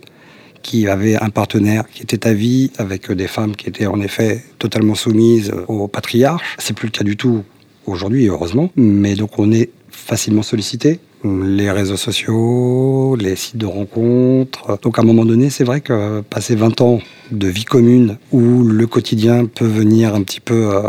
qui 0.63 0.87
avaient 0.87 1.15
un 1.21 1.29
partenaire 1.29 1.83
qui 1.93 2.03
était 2.03 2.25
à 2.25 2.33
vie 2.33 2.71
avec 2.77 3.11
des 3.11 3.27
femmes 3.27 3.55
qui 3.55 3.67
étaient 3.67 3.85
en 3.85 4.01
effet 4.01 4.43
totalement 4.59 4.95
soumises 4.95 5.53
au 5.67 5.87
patriarche, 5.87 6.55
c'est 6.57 6.73
plus 6.73 6.87
le 6.87 6.91
cas 6.91 7.03
du 7.03 7.17
tout 7.17 7.43
aujourd'hui, 7.85 8.27
heureusement. 8.27 8.71
Mais 8.75 9.15
donc 9.15 9.37
on 9.37 9.51
est 9.51 9.69
facilement 9.93 10.43
sollicité 10.43 10.99
les 11.25 11.71
réseaux 11.71 11.97
sociaux, 11.97 13.15
les 13.15 13.35
sites 13.35 13.57
de 13.57 13.65
rencontres. 13.65 14.77
Donc 14.81 14.99
à 14.99 15.01
un 15.01 15.05
moment 15.05 15.25
donné, 15.25 15.49
c'est 15.49 15.63
vrai 15.63 15.81
que 15.81 16.21
passer 16.21 16.55
20 16.55 16.81
ans 16.81 16.99
de 17.31 17.47
vie 17.47 17.63
commune 17.63 18.17
où 18.31 18.63
le 18.63 18.87
quotidien 18.87 19.45
peut 19.45 19.65
venir 19.65 20.15
un 20.15 20.23
petit 20.23 20.41
peu 20.41 20.69
euh, 20.73 20.81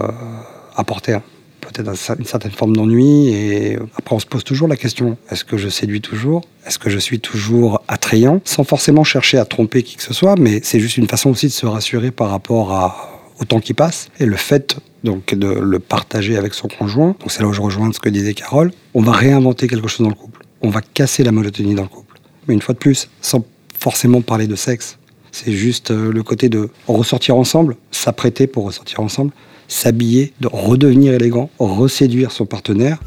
apporter 0.75 1.19
peut-être 1.61 1.91
une 2.19 2.25
certaine 2.25 2.51
forme 2.51 2.77
d'ennui. 2.77 3.29
Et 3.29 3.79
après, 3.97 4.15
on 4.15 4.19
se 4.19 4.27
pose 4.27 4.45
toujours 4.45 4.69
la 4.69 4.77
question 4.77 5.17
est-ce 5.31 5.45
que 5.45 5.57
je 5.57 5.69
séduis 5.69 6.01
toujours? 6.01 6.43
Est-ce 6.67 6.79
que 6.79 6.91
je 6.91 6.99
suis 6.99 7.21
toujours 7.21 7.83
attrayant? 7.89 8.41
Sans 8.45 8.65
forcément 8.65 9.05
chercher 9.05 9.39
à 9.39 9.45
tromper 9.45 9.83
qui 9.83 9.97
que 9.97 10.03
ce 10.03 10.15
soit, 10.15 10.37
mais 10.37 10.61
c'est 10.63 10.81
juste 10.81 10.97
une 10.97 11.09
façon 11.09 11.31
aussi 11.31 11.47
de 11.47 11.53
se 11.53 11.67
rassurer 11.67 12.11
par 12.11 12.31
rapport 12.31 13.17
au 13.41 13.45
temps 13.45 13.61
qui 13.61 13.75
passe. 13.75 14.09
Et 14.21 14.27
le 14.27 14.37
fait 14.37 14.77
donc 15.05 15.35
de 15.35 15.47
le 15.47 15.79
partager 15.79 16.37
avec 16.37 16.55
son 16.55 16.67
conjoint, 16.67 17.15
donc 17.21 17.31
c'est 17.31 17.43
là 17.43 17.49
où 17.49 17.53
je 17.53 17.61
rejoins 17.61 17.93
ce 17.93 18.01
que 18.01 18.09
disait 18.09 18.35
Carole, 18.35 18.73
on 18.95 19.03
va 19.03 19.13
réinventer 19.13 19.69
quelque 19.69 19.87
chose 19.87 20.03
dans 20.03 20.09
le 20.09 20.15
couple. 20.15 20.41
On 20.63 20.71
va 20.71 20.81
casser 20.81 21.23
la 21.23 21.31
monotonie 21.31 21.75
dans 21.75 21.83
le 21.83 21.89
couple. 21.89 22.19
Mais 22.49 22.55
une 22.55 22.63
fois 22.63 22.75
de 22.75 22.79
plus, 22.79 23.09
sans 23.21 23.45
forcément 23.79 24.23
parler 24.23 24.47
de 24.47 24.57
sexe. 24.57 24.99
C'est 25.31 25.53
juste 25.53 25.91
euh, 25.91 26.13
le 26.13 26.23
côté 26.23 26.49
de 26.49 26.71
ressortir 26.87 27.37
ensemble, 27.37 27.77
s'apprêter 27.91 28.47
pour 28.47 28.65
ressortir 28.65 29.01
ensemble, 29.01 29.33
s'habiller, 29.69 30.33
de 30.41 30.49
redevenir 30.51 31.13
élégant, 31.13 31.51
reséduire 31.59 32.33
son 32.33 32.47
partenaire. 32.47 32.99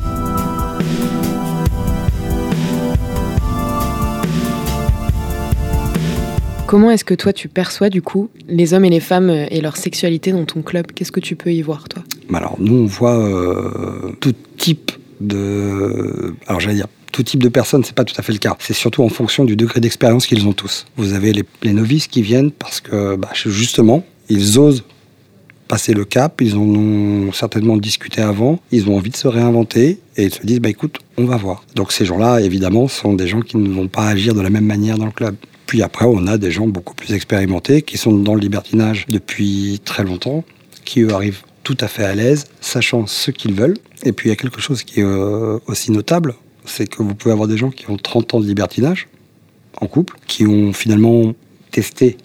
Comment 6.67 6.91
est-ce 6.91 7.05
que 7.05 7.13
toi 7.13 7.31
tu 7.31 7.47
perçois 7.47 7.89
du 7.89 8.01
coup 8.01 8.29
les 8.49 8.73
hommes 8.73 8.83
et 8.83 8.89
les 8.89 8.99
femmes 8.99 9.29
et 9.29 9.61
leur 9.61 9.77
sexualité 9.77 10.33
dans 10.33 10.43
ton 10.43 10.61
club? 10.61 10.87
Qu'est-ce 10.93 11.13
que 11.13 11.21
tu 11.21 11.37
peux 11.37 11.53
y 11.53 11.61
voir 11.61 11.87
toi? 11.87 12.03
Bah 12.29 12.39
Alors 12.39 12.57
nous 12.59 12.75
on 12.75 12.85
voit 12.85 13.17
euh, 13.17 14.11
tout 14.19 14.33
type 14.57 14.91
de... 15.21 16.35
Alors 16.45 16.59
j'allais 16.59 16.75
dire 16.75 16.87
tout 17.13 17.23
type 17.23 17.41
de 17.41 17.47
personnes, 17.47 17.85
c'est 17.85 17.95
pas 17.95 18.03
tout 18.03 18.13
à 18.17 18.21
fait 18.21 18.33
le 18.33 18.37
cas. 18.37 18.57
C'est 18.59 18.73
surtout 18.73 19.01
en 19.01 19.07
fonction 19.07 19.45
du 19.45 19.55
degré 19.55 19.79
d'expérience 19.79 20.27
qu'ils 20.27 20.45
ont 20.45 20.51
tous. 20.51 20.85
Vous 20.97 21.13
avez 21.13 21.31
les, 21.31 21.73
novices 21.73 22.07
qui 22.07 22.21
viennent 22.21 22.51
parce 22.51 22.81
que 22.81 23.15
bah, 23.15 23.29
justement, 23.33 24.05
ils 24.27 24.59
osent 24.59 24.83
passer 25.69 25.93
le 25.93 26.03
cap, 26.03 26.41
ils 26.41 26.55
en 26.57 26.67
ont 26.67 27.31
certainement 27.31 27.77
discuté 27.77 28.21
avant, 28.21 28.59
ils 28.71 28.89
ont 28.89 28.97
envie 28.97 29.09
de 29.09 29.15
se 29.15 29.29
réinventer 29.29 29.99
et 30.17 30.25
ils 30.25 30.33
se 30.33 30.45
disent 30.45 30.59
bah 30.59 30.69
écoute, 30.69 30.99
on 31.17 31.23
va 31.23 31.37
voir. 31.37 31.63
Donc 31.75 31.93
ces 31.93 32.03
gens-là, 32.03 32.41
évidemment, 32.41 32.89
sont 32.89 33.13
des 33.13 33.27
gens 33.27 33.39
qui 33.41 33.55
ne 33.55 33.69
vont 33.69 33.87
pas 33.87 34.05
agir 34.05 34.35
de 34.35 34.41
la 34.41 34.49
même 34.49 34.65
manière 34.65 34.97
dans 34.97 35.05
le 35.05 35.11
club. 35.11 35.37
Puis 35.67 35.83
après, 35.83 36.05
on 36.05 36.25
a 36.27 36.37
des 36.37 36.49
gens 36.49 36.65
beaucoup 36.65 36.95
plus 36.95 37.13
expérimentés 37.13 37.81
qui 37.81 37.97
sont 37.97 38.13
dans 38.17 38.33
le 38.33 38.39
libertinage 38.39 39.05
depuis 39.09 39.81
très 39.83 40.03
longtemps, 40.03 40.43
qui 40.85 41.01
eux 41.01 41.13
arrivent 41.13 41.41
tout 41.63 41.77
à 41.81 41.89
fait 41.89 42.05
à 42.05 42.15
l'aise, 42.15 42.45
sachant 42.61 43.05
ce 43.05 43.31
qu'ils 43.31 43.53
veulent. 43.53 43.77
Et 44.03 44.13
puis 44.13 44.29
il 44.29 44.31
y 44.31 44.33
a 44.33 44.37
quelque 44.37 44.61
chose 44.61 44.83
qui 44.83 45.01
est 45.01 45.03
euh, 45.03 45.59
aussi 45.67 45.91
notable, 45.91 46.35
c'est 46.63 46.87
que 46.87 47.03
vous 47.03 47.13
pouvez 47.13 47.33
avoir 47.33 47.49
des 47.49 47.57
gens 47.57 47.69
qui 47.69 47.89
ont 47.89 47.97
30 47.97 48.35
ans 48.35 48.39
de 48.39 48.45
libertinage 48.45 49.09
en 49.81 49.87
couple, 49.87 50.15
qui 50.25 50.47
ont 50.47 50.71
finalement 50.71 51.33
testé 51.71 52.15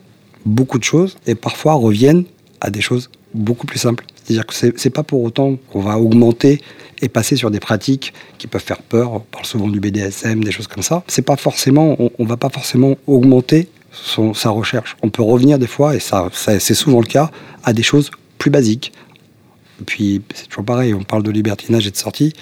beaucoup 0.46 0.78
de 0.78 0.84
choses 0.84 1.16
et 1.26 1.34
parfois 1.34 1.74
reviennent 1.74 2.24
à 2.60 2.70
des 2.70 2.80
choses 2.80 3.10
beaucoup 3.34 3.66
plus 3.66 3.78
simple. 3.78 4.04
C'est-à-dire 4.24 4.46
que 4.46 4.54
c'est 4.54 4.90
pas 4.90 5.02
pour 5.02 5.22
autant 5.22 5.56
qu'on 5.70 5.80
va 5.80 5.98
augmenter 5.98 6.60
et 7.00 7.08
passer 7.08 7.36
sur 7.36 7.50
des 7.50 7.60
pratiques 7.60 8.12
qui 8.38 8.46
peuvent 8.46 8.62
faire 8.62 8.82
peur. 8.82 9.12
On 9.12 9.20
parle 9.20 9.44
souvent 9.44 9.68
du 9.68 9.80
BDSM, 9.80 10.44
des 10.44 10.52
choses 10.52 10.68
comme 10.68 10.82
ça. 10.82 11.02
C'est 11.08 11.22
pas 11.22 11.36
forcément, 11.36 11.96
on, 11.98 12.10
on, 12.18 12.24
va 12.24 12.36
pas 12.36 12.48
forcément 12.48 12.96
augmenter 13.06 13.68
son, 13.90 14.34
sa 14.34 14.50
recherche. 14.50 14.96
On 15.02 15.10
peut 15.10 15.22
revenir 15.22 15.58
des 15.58 15.66
fois, 15.66 15.96
et 15.96 16.00
ça, 16.00 16.28
c'est 16.32 16.74
souvent 16.74 17.00
le 17.00 17.06
cas, 17.06 17.30
à 17.64 17.72
des 17.72 17.82
choses 17.82 18.10
plus 18.38 18.50
basiques. 18.50 18.92
Et 19.80 19.84
puis 19.84 20.22
c'est 20.34 20.46
toujours 20.46 20.64
pareil. 20.64 20.94
On 20.94 21.02
parle 21.02 21.22
de 21.22 21.30
libertinage 21.30 21.86
et 21.86 21.90
de 21.90 21.96
sortie. 21.96 22.32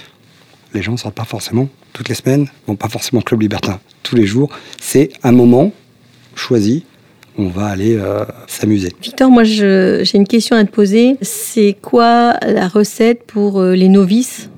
Les 0.74 0.82
gens 0.82 0.92
ne 0.92 0.96
sortent 0.98 1.14
pas 1.14 1.24
forcément 1.24 1.68
toutes 1.92 2.08
les 2.08 2.14
semaines. 2.14 2.48
Bon, 2.66 2.76
pas 2.76 2.88
forcément 2.88 3.22
club 3.22 3.40
libertin 3.40 3.80
tous 4.02 4.14
les 4.14 4.26
jours. 4.26 4.50
C'est 4.80 5.10
un 5.22 5.32
moment 5.32 5.72
choisi. 6.34 6.84
On 7.38 7.48
va 7.48 7.66
aller 7.66 7.96
euh, 7.96 8.24
s'amuser. 8.46 8.92
Victor, 9.02 9.30
moi 9.30 9.44
j'ai 9.44 10.04
une 10.14 10.26
question 10.26 10.56
à 10.56 10.64
te 10.64 10.70
poser. 10.70 11.16
C'est 11.22 11.76
quoi 11.80 12.34
la 12.42 12.68
recette 12.68 13.24
pour 13.24 13.60
euh, 13.60 13.74
les 13.74 13.88
novices 13.88 14.50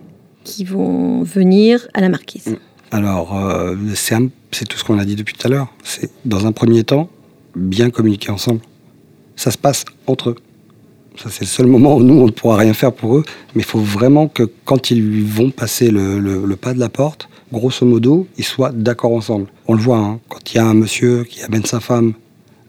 qui 0.44 0.64
vont 0.64 1.22
venir 1.22 1.86
à 1.94 2.00
la 2.00 2.08
marquise? 2.08 2.48
Mm. 2.48 2.56
Alors, 2.92 3.38
euh, 3.38 3.74
c'est 3.94 4.68
tout 4.68 4.76
ce 4.76 4.84
qu'on 4.84 4.98
a 4.98 5.06
dit 5.06 5.16
depuis 5.16 5.34
tout 5.34 5.46
à 5.46 5.50
l'heure. 5.50 5.72
C'est 5.82 6.10
dans 6.26 6.46
un 6.46 6.52
premier 6.52 6.84
temps, 6.84 7.08
bien 7.56 7.88
communiquer 7.88 8.30
ensemble. 8.30 8.60
Ça 9.34 9.50
se 9.50 9.56
passe 9.56 9.86
entre 10.06 10.30
eux. 10.30 10.36
Ça, 11.16 11.30
c'est 11.30 11.42
le 11.42 11.46
seul 11.46 11.66
moment 11.66 11.96
où 11.96 12.02
nous, 12.02 12.20
on 12.20 12.26
ne 12.26 12.30
pourra 12.30 12.56
rien 12.56 12.74
faire 12.74 12.92
pour 12.92 13.16
eux. 13.16 13.24
Mais 13.54 13.62
il 13.62 13.64
faut 13.64 13.78
vraiment 13.78 14.28
que 14.28 14.42
quand 14.64 14.90
ils 14.90 15.24
vont 15.24 15.50
passer 15.50 15.90
le, 15.90 16.54
pas 16.56 16.74
de 16.74 16.78
la 16.78 16.90
porte, 16.90 17.30
grosso 17.50 17.86
modo, 17.86 18.26
ils 18.36 18.44
soient 18.44 18.72
d'accord 18.72 19.12
ensemble. 19.12 19.46
On 19.66 19.74
le 19.74 19.80
voit, 19.80 19.98
hein, 19.98 20.20
quand 20.28 20.52
il 20.52 20.56
y 20.56 20.60
a 20.60 20.66
un 20.66 20.74
monsieur 20.74 21.24
qui 21.24 21.42
amène 21.42 21.64
sa 21.64 21.80
femme 21.80 22.12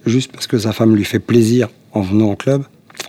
juste 0.06 0.32
parce 0.32 0.48
que 0.48 0.58
sa 0.58 0.74
femme 0.74 0.96
lui 0.96 1.06
fait 1.06 1.20
plaisir 1.20 1.70
en 1.92 2.02
venant 2.02 2.32
au 2.32 2.36
club, 2.36 2.64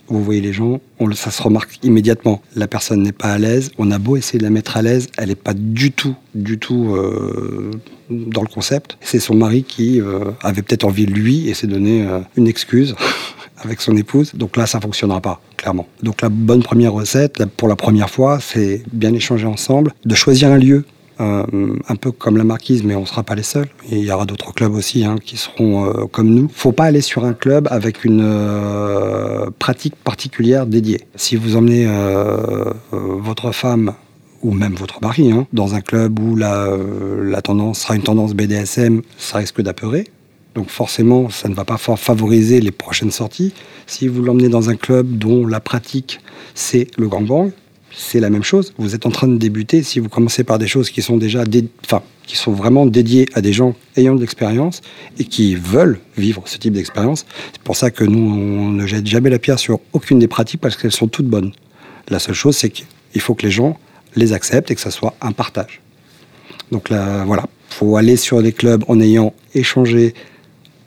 vous 0.08 0.22
voyez 0.22 0.40
les 0.40 0.52
gens, 0.52 0.80
ça 1.14 1.30
se 1.30 1.42
remarque 1.42 1.78
immédiatement. 1.82 2.42
La 2.56 2.66
personne 2.66 3.02
n'est 3.02 3.12
pas 3.12 3.32
à 3.32 3.38
l'aise. 3.38 3.70
On 3.78 3.90
a 3.90 3.98
beau 3.98 4.16
essayer 4.16 4.38
de 4.38 4.44
la 4.44 4.50
mettre 4.50 4.76
à 4.76 4.82
l'aise, 4.82 5.08
elle 5.16 5.28
n'est 5.28 5.34
pas 5.34 5.54
du 5.54 5.92
tout, 5.92 6.14
du 6.34 6.58
tout 6.58 6.94
euh, 6.94 7.70
dans 8.10 8.42
le 8.42 8.48
concept. 8.48 8.98
C'est 9.00 9.18
son 9.18 9.34
mari 9.34 9.62
qui 9.62 10.00
euh, 10.00 10.30
avait 10.42 10.62
peut-être 10.62 10.84
envie 10.84 11.06
de 11.06 11.12
lui 11.12 11.48
et 11.48 11.54
s'est 11.54 11.66
donné 11.66 12.06
euh, 12.06 12.20
une 12.36 12.46
excuse 12.46 12.94
avec 13.58 13.80
son 13.80 13.96
épouse. 13.96 14.32
Donc 14.34 14.56
là, 14.56 14.66
ça 14.66 14.80
fonctionnera 14.80 15.20
pas, 15.20 15.40
clairement. 15.56 15.86
Donc 16.02 16.20
la 16.22 16.28
bonne 16.28 16.62
première 16.62 16.92
recette, 16.92 17.44
pour 17.56 17.68
la 17.68 17.76
première 17.76 18.10
fois, 18.10 18.40
c'est 18.40 18.82
bien 18.92 19.12
échanger 19.14 19.46
ensemble, 19.46 19.92
de 20.04 20.14
choisir 20.14 20.50
un 20.50 20.58
lieu. 20.58 20.84
Euh, 21.20 21.76
un 21.88 21.94
peu 21.96 22.10
comme 22.10 22.36
la 22.36 22.42
marquise, 22.42 22.82
mais 22.82 22.96
on 22.96 23.02
ne 23.02 23.06
sera 23.06 23.22
pas 23.22 23.36
les 23.36 23.44
seuls. 23.44 23.68
il 23.88 23.98
y 24.00 24.10
aura 24.10 24.26
d'autres 24.26 24.52
clubs 24.52 24.74
aussi 24.74 25.04
hein, 25.04 25.16
qui 25.24 25.36
seront 25.36 25.86
euh, 25.86 26.06
comme 26.06 26.28
nous. 26.28 26.48
Faut 26.52 26.72
pas 26.72 26.84
aller 26.84 27.02
sur 27.02 27.24
un 27.24 27.34
club 27.34 27.68
avec 27.70 28.04
une 28.04 28.20
euh, 28.20 29.48
pratique 29.60 29.94
particulière 29.94 30.66
dédiée. 30.66 31.02
Si 31.14 31.36
vous 31.36 31.56
emmenez 31.56 31.86
votre 32.90 33.52
femme 33.52 33.94
ou 34.42 34.52
même 34.52 34.74
votre 34.74 35.00
mari 35.02 35.30
hein, 35.30 35.46
dans 35.52 35.74
un 35.74 35.80
club 35.80 36.18
où 36.18 36.34
la, 36.34 36.68
la 37.22 37.42
tendance 37.42 37.80
sera 37.80 37.94
une 37.94 38.02
tendance 38.02 38.34
BDSM, 38.34 39.02
ça 39.16 39.38
risque 39.38 39.62
d'apeurer. 39.62 40.08
Donc 40.54 40.68
forcément, 40.68 41.30
ça 41.30 41.48
ne 41.48 41.54
va 41.54 41.64
pas 41.64 41.78
favoriser 41.78 42.60
les 42.60 42.70
prochaines 42.70 43.10
sorties. 43.10 43.52
Si 43.86 44.08
vous 44.08 44.22
l'emmenez 44.22 44.48
dans 44.48 44.70
un 44.70 44.76
club 44.76 45.18
dont 45.18 45.46
la 45.46 45.60
pratique, 45.60 46.20
c'est 46.54 46.88
le 46.96 47.08
gangbang, 47.08 47.50
c'est 47.96 48.20
la 48.20 48.30
même 48.30 48.42
chose. 48.42 48.74
Vous 48.78 48.94
êtes 48.94 49.06
en 49.06 49.10
train 49.10 49.28
de 49.28 49.36
débuter. 49.36 49.82
Si 49.82 50.00
vous 50.00 50.08
commencez 50.08 50.44
par 50.44 50.58
des 50.58 50.66
choses 50.66 50.90
qui 50.90 51.02
sont 51.02 51.16
déjà, 51.16 51.44
enfin, 51.84 52.02
qui 52.26 52.36
sont 52.36 52.52
vraiment 52.52 52.86
dédiées 52.86 53.26
à 53.34 53.40
des 53.40 53.52
gens 53.52 53.74
ayant 53.96 54.14
de 54.14 54.20
l'expérience 54.20 54.80
et 55.18 55.24
qui 55.24 55.54
veulent 55.54 56.00
vivre 56.16 56.42
ce 56.46 56.58
type 56.58 56.72
d'expérience, 56.72 57.26
c'est 57.52 57.62
pour 57.62 57.76
ça 57.76 57.90
que 57.90 58.04
nous, 58.04 58.18
on 58.18 58.70
ne 58.70 58.86
jette 58.86 59.06
jamais 59.06 59.30
la 59.30 59.38
pierre 59.38 59.58
sur 59.58 59.80
aucune 59.92 60.18
des 60.18 60.28
pratiques 60.28 60.60
parce 60.60 60.76
qu'elles 60.76 60.92
sont 60.92 61.08
toutes 61.08 61.26
bonnes. 61.26 61.52
La 62.08 62.18
seule 62.18 62.34
chose, 62.34 62.56
c'est 62.56 62.70
qu'il 62.70 63.20
faut 63.20 63.34
que 63.34 63.44
les 63.46 63.52
gens 63.52 63.78
les 64.16 64.32
acceptent 64.32 64.70
et 64.70 64.74
que 64.74 64.80
ça 64.80 64.90
soit 64.90 65.14
un 65.20 65.32
partage. 65.32 65.80
Donc 66.70 66.90
là, 66.90 67.24
voilà, 67.24 67.46
faut 67.68 67.96
aller 67.96 68.16
sur 68.16 68.40
les 68.40 68.52
clubs 68.52 68.84
en 68.88 69.00
ayant 69.00 69.32
échangé 69.54 70.14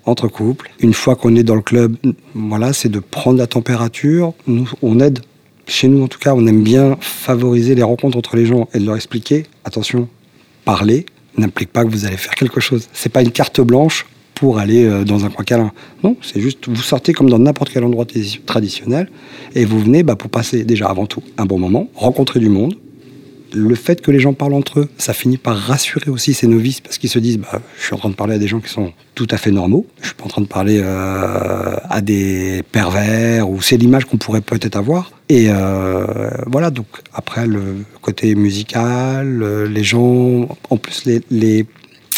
entre 0.06 0.28
couples. 0.28 0.72
Une 0.80 0.94
fois 0.94 1.16
qu'on 1.16 1.36
est 1.36 1.44
dans 1.44 1.56
le 1.56 1.62
club, 1.62 1.96
voilà, 2.34 2.74
c'est 2.74 2.90
de 2.90 3.00
prendre 3.00 3.38
la 3.38 3.48
température. 3.48 4.34
Nous, 4.48 4.70
on 4.82 5.00
aide. 5.00 5.20
Chez 5.68 5.88
nous, 5.88 6.04
en 6.04 6.08
tout 6.08 6.20
cas, 6.20 6.34
on 6.34 6.48
aime 6.48 6.64
bien 6.64 6.98
favoriser 7.02 7.76
les 7.76 7.84
rencontres 7.84 8.18
entre 8.18 8.36
les 8.36 8.46
gens 8.46 8.70
et 8.74 8.80
de 8.80 8.86
leur 8.86 8.96
expliquer. 8.96 9.46
Attention, 9.66 10.08
parler 10.66 11.06
n'implique 11.38 11.72
pas 11.72 11.84
que 11.84 11.90
vous 11.90 12.06
allez 12.06 12.18
faire 12.18 12.36
quelque 12.36 12.60
chose. 12.60 12.88
C'est 12.94 13.12
pas 13.12 13.22
une 13.22 13.32
carte 13.32 13.62
blanche 13.62 14.06
pour 14.36 14.60
aller 14.60 14.86
euh, 14.86 15.04
dans 15.04 15.26
un 15.26 15.30
coin 15.30 15.44
câlin. 15.44 15.72
Non, 16.03 16.16
c'est 16.22 16.42
juste 16.42 16.68
vous 16.68 16.75
sortez 16.75 17.14
comme 17.14 17.30
dans 17.30 17.40
n'importe 17.40 17.72
quel 17.72 17.84
endroit 17.84 18.06
traditionnel 18.46 19.10
et 19.56 19.66
vous 19.66 19.80
venez 19.80 20.03
bah, 20.03 20.16
pour 20.16 20.30
passer 20.30 20.64
déjà 20.64 20.88
avant 20.88 21.06
tout 21.06 21.24
un 21.38 21.46
bon 21.46 21.58
moment, 21.60 21.90
rencontrer 21.96 22.40
du 22.40 22.50
monde, 22.50 22.75
le 23.53 23.75
fait 23.75 24.01
que 24.01 24.12
les 24.12 24.20
gens 24.20 24.33
parlent 24.33 24.53
entre 24.53 24.81
eux, 24.81 24.90
ça 24.98 25.14
finit 25.14 25.38
par 25.38 25.57
rassurer 25.57 26.10
aussi 26.10 26.33
ces 26.33 26.48
novices 26.48 26.81
parce 26.81 26.98
qu'ils 26.98 27.10
se 27.10 27.20
disent 27.20 27.40
bah, 27.40 27.62
je 27.79 27.86
suis 27.86 27.94
en 27.94 27.98
train 27.98 28.10
de 28.10 28.16
parler 28.16 28.36
à 28.36 28.38
des 28.38 28.48
gens 28.48 28.60
qui 28.60 28.70
sont 28.70 28.94
tout 29.16 29.27
à 29.31 29.38
fait 29.38 29.51
normaux. 29.51 29.86
Je 30.01 30.07
suis 30.07 30.16
pas 30.16 30.25
en 30.25 30.29
train 30.29 30.42
de 30.42 30.48
parler 30.48 30.79
euh, 30.83 31.75
à 31.90 32.01
des 32.01 32.64
pervers 32.72 33.50
ou 33.50 33.62
c'est 33.62 33.77
l'image 33.77 34.05
qu'on 34.05 34.18
pourrait 34.18 34.42
peut-être 34.42 34.75
avoir. 34.75 35.12
Et 35.29 35.48
euh, 35.50 36.29
voilà, 36.46 36.70
donc 36.70 36.88
après 37.14 37.48
le 37.48 37.83
côté 38.01 38.36
musical, 38.36 39.42
euh, 39.42 39.68
les 39.68 39.83
gens, 39.83 40.48
en 40.70 40.77
plus 40.77 41.05
les 41.29 41.66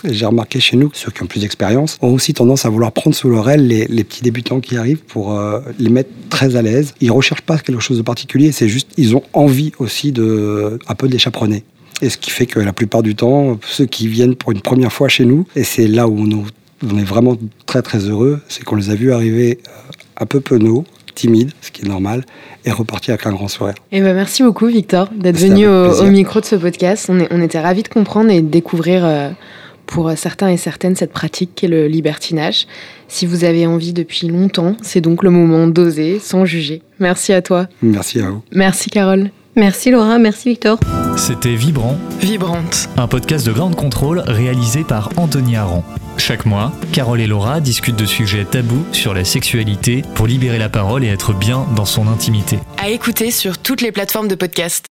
j'ai 0.04 0.26
remarqué 0.26 0.60
chez 0.60 0.78
nous, 0.78 0.90
ceux 0.94 1.12
qui 1.12 1.24
ont 1.24 1.28
plus 1.28 1.42
d'expérience, 1.42 1.98
ont 2.02 2.14
aussi 2.14 2.34
tendance 2.34 2.66
à 2.66 2.70
vouloir 2.70 2.92
prendre 2.92 3.16
sous 3.16 3.30
leur 3.30 3.50
aile 3.50 3.68
les, 3.68 4.04
petits 4.04 4.22
débutants 4.22 4.60
qui 4.60 4.78
arrivent 4.78 5.04
pour 5.04 5.38
euh, 5.38 5.60
les 5.78 5.90
mettre 5.90 6.10
très 6.30 6.56
à 6.56 6.62
l'aise. 6.62 6.94
Ils 7.02 7.12
recherchent 7.12 7.42
pas 7.42 7.58
quelque 7.58 7.80
chose 7.80 7.98
de 7.98 8.04
particulier, 8.04 8.52
c'est 8.52 8.70
juste, 8.70 8.90
ils 8.98 9.16
ont 9.16 9.24
envie 9.34 9.72
aussi 9.80 10.12
de, 10.12 10.80
un 10.88 10.96
peu 10.96 11.08
de 11.08 11.14
les 11.14 11.20
chaperonner. 11.20 11.64
Et 12.02 12.10
ce 12.10 12.18
qui 12.18 12.30
fait 12.30 12.46
que 12.46 12.60
la 12.60 12.74
plupart 12.74 13.04
du 13.04 13.16
temps, 13.16 13.60
ceux 13.66 13.86
qui 13.86 14.08
viennent 14.08 14.36
pour 14.36 14.52
une 14.52 14.62
première 14.62 14.94
fois 14.94 15.10
chez 15.10 15.26
nous, 15.26 15.46
et 15.56 15.64
c'est 15.64 15.88
là 15.88 16.08
où 16.08 16.18
on 16.18 16.98
est 16.98 17.04
vraiment 17.04 17.36
très 17.66 17.82
très 17.82 18.00
heureux, 18.00 18.40
c'est 18.48 18.64
qu'on 18.64 18.76
les 18.76 18.90
a 18.90 18.96
vus 18.96 19.12
arriver 19.12 19.60
euh, 19.68 19.92
un 20.18 20.26
peu 20.26 20.40
penauds, 20.40 20.86
timides, 21.14 21.52
ce 21.62 21.72
qui 21.72 21.86
est 21.86 21.90
normal, 21.90 22.24
et 22.64 22.72
repartir 22.72 23.14
avec 23.14 23.26
un 23.26 23.32
grand 23.32 23.50
sourire. 23.50 23.76
Et 23.92 23.98
eh 23.98 24.02
ben 24.02 24.14
merci 24.14 24.44
beaucoup 24.44 24.68
Victor 24.68 25.10
d'être 25.14 25.38
venu 25.38 25.68
au, 25.68 26.06
micro 26.06 26.40
de 26.40 26.46
ce 26.46 26.56
podcast. 26.56 27.08
On, 27.10 27.20
est, 27.20 27.28
on, 27.32 27.42
était 27.42 27.60
ravis 27.60 27.84
de 27.84 27.90
comprendre 27.90 28.30
et 28.30 28.42
de 28.42 28.48
découvrir 28.48 29.04
euh, 29.04 29.30
pour 29.90 30.12
certains 30.16 30.50
et 30.50 30.58
certaines 30.58 30.96
cette 30.96 31.12
pratique 31.12 31.52
qu'est 31.56 31.68
le 31.68 31.88
libertinage. 31.88 32.68
Si 33.08 33.26
vous 33.26 33.44
avez 33.44 33.66
envie 33.66 33.92
depuis 33.92 34.28
longtemps, 34.28 34.78
c'est 34.82 35.02
donc 35.02 35.24
le 35.24 35.32
moment 35.32 35.68
d'oser 35.68 36.20
sans 36.20 36.46
juger. 36.46 36.84
Merci 37.00 37.34
à 37.34 37.42
toi. 37.42 37.68
Merci 37.82 38.22
à 38.22 38.30
vous. 38.30 38.44
Merci 38.54 38.90
Carole. 38.90 39.32
Merci 39.56 39.90
Laura, 39.92 40.20
merci 40.20 40.50
Victor. 40.50 40.80
C'était 41.18 41.56
Vibrant. 41.56 41.98
Vibrante. 42.22 42.88
Un 42.98 43.08
podcast 43.08 43.46
de 43.46 43.52
grande 43.52 43.76
contrôle 43.76 44.20
réalisé 44.20 44.84
par 44.84 45.10
Anthony 45.18 45.56
Aron. 45.58 45.84
Chaque 46.18 46.46
mois, 46.46 46.72
Carole 46.94 47.20
et 47.20 47.28
Laura 47.28 47.60
discutent 47.60 47.96
de 47.96 48.06
sujets 48.06 48.46
tabous 48.46 48.86
sur 48.92 49.14
la 49.14 49.26
sexualité 49.26 50.04
pour 50.16 50.28
libérer 50.28 50.60
la 50.60 50.70
parole 50.70 51.04
et 51.04 51.08
être 51.08 51.34
bien 51.34 51.66
dans 51.76 51.86
son 51.86 52.08
intimité. 52.08 52.60
À 52.78 52.90
écouter 52.90 53.32
sur 53.32 53.58
toutes 53.58 53.82
les 53.82 53.92
plateformes 53.92 54.28
de 54.28 54.36
podcast. 54.36 54.90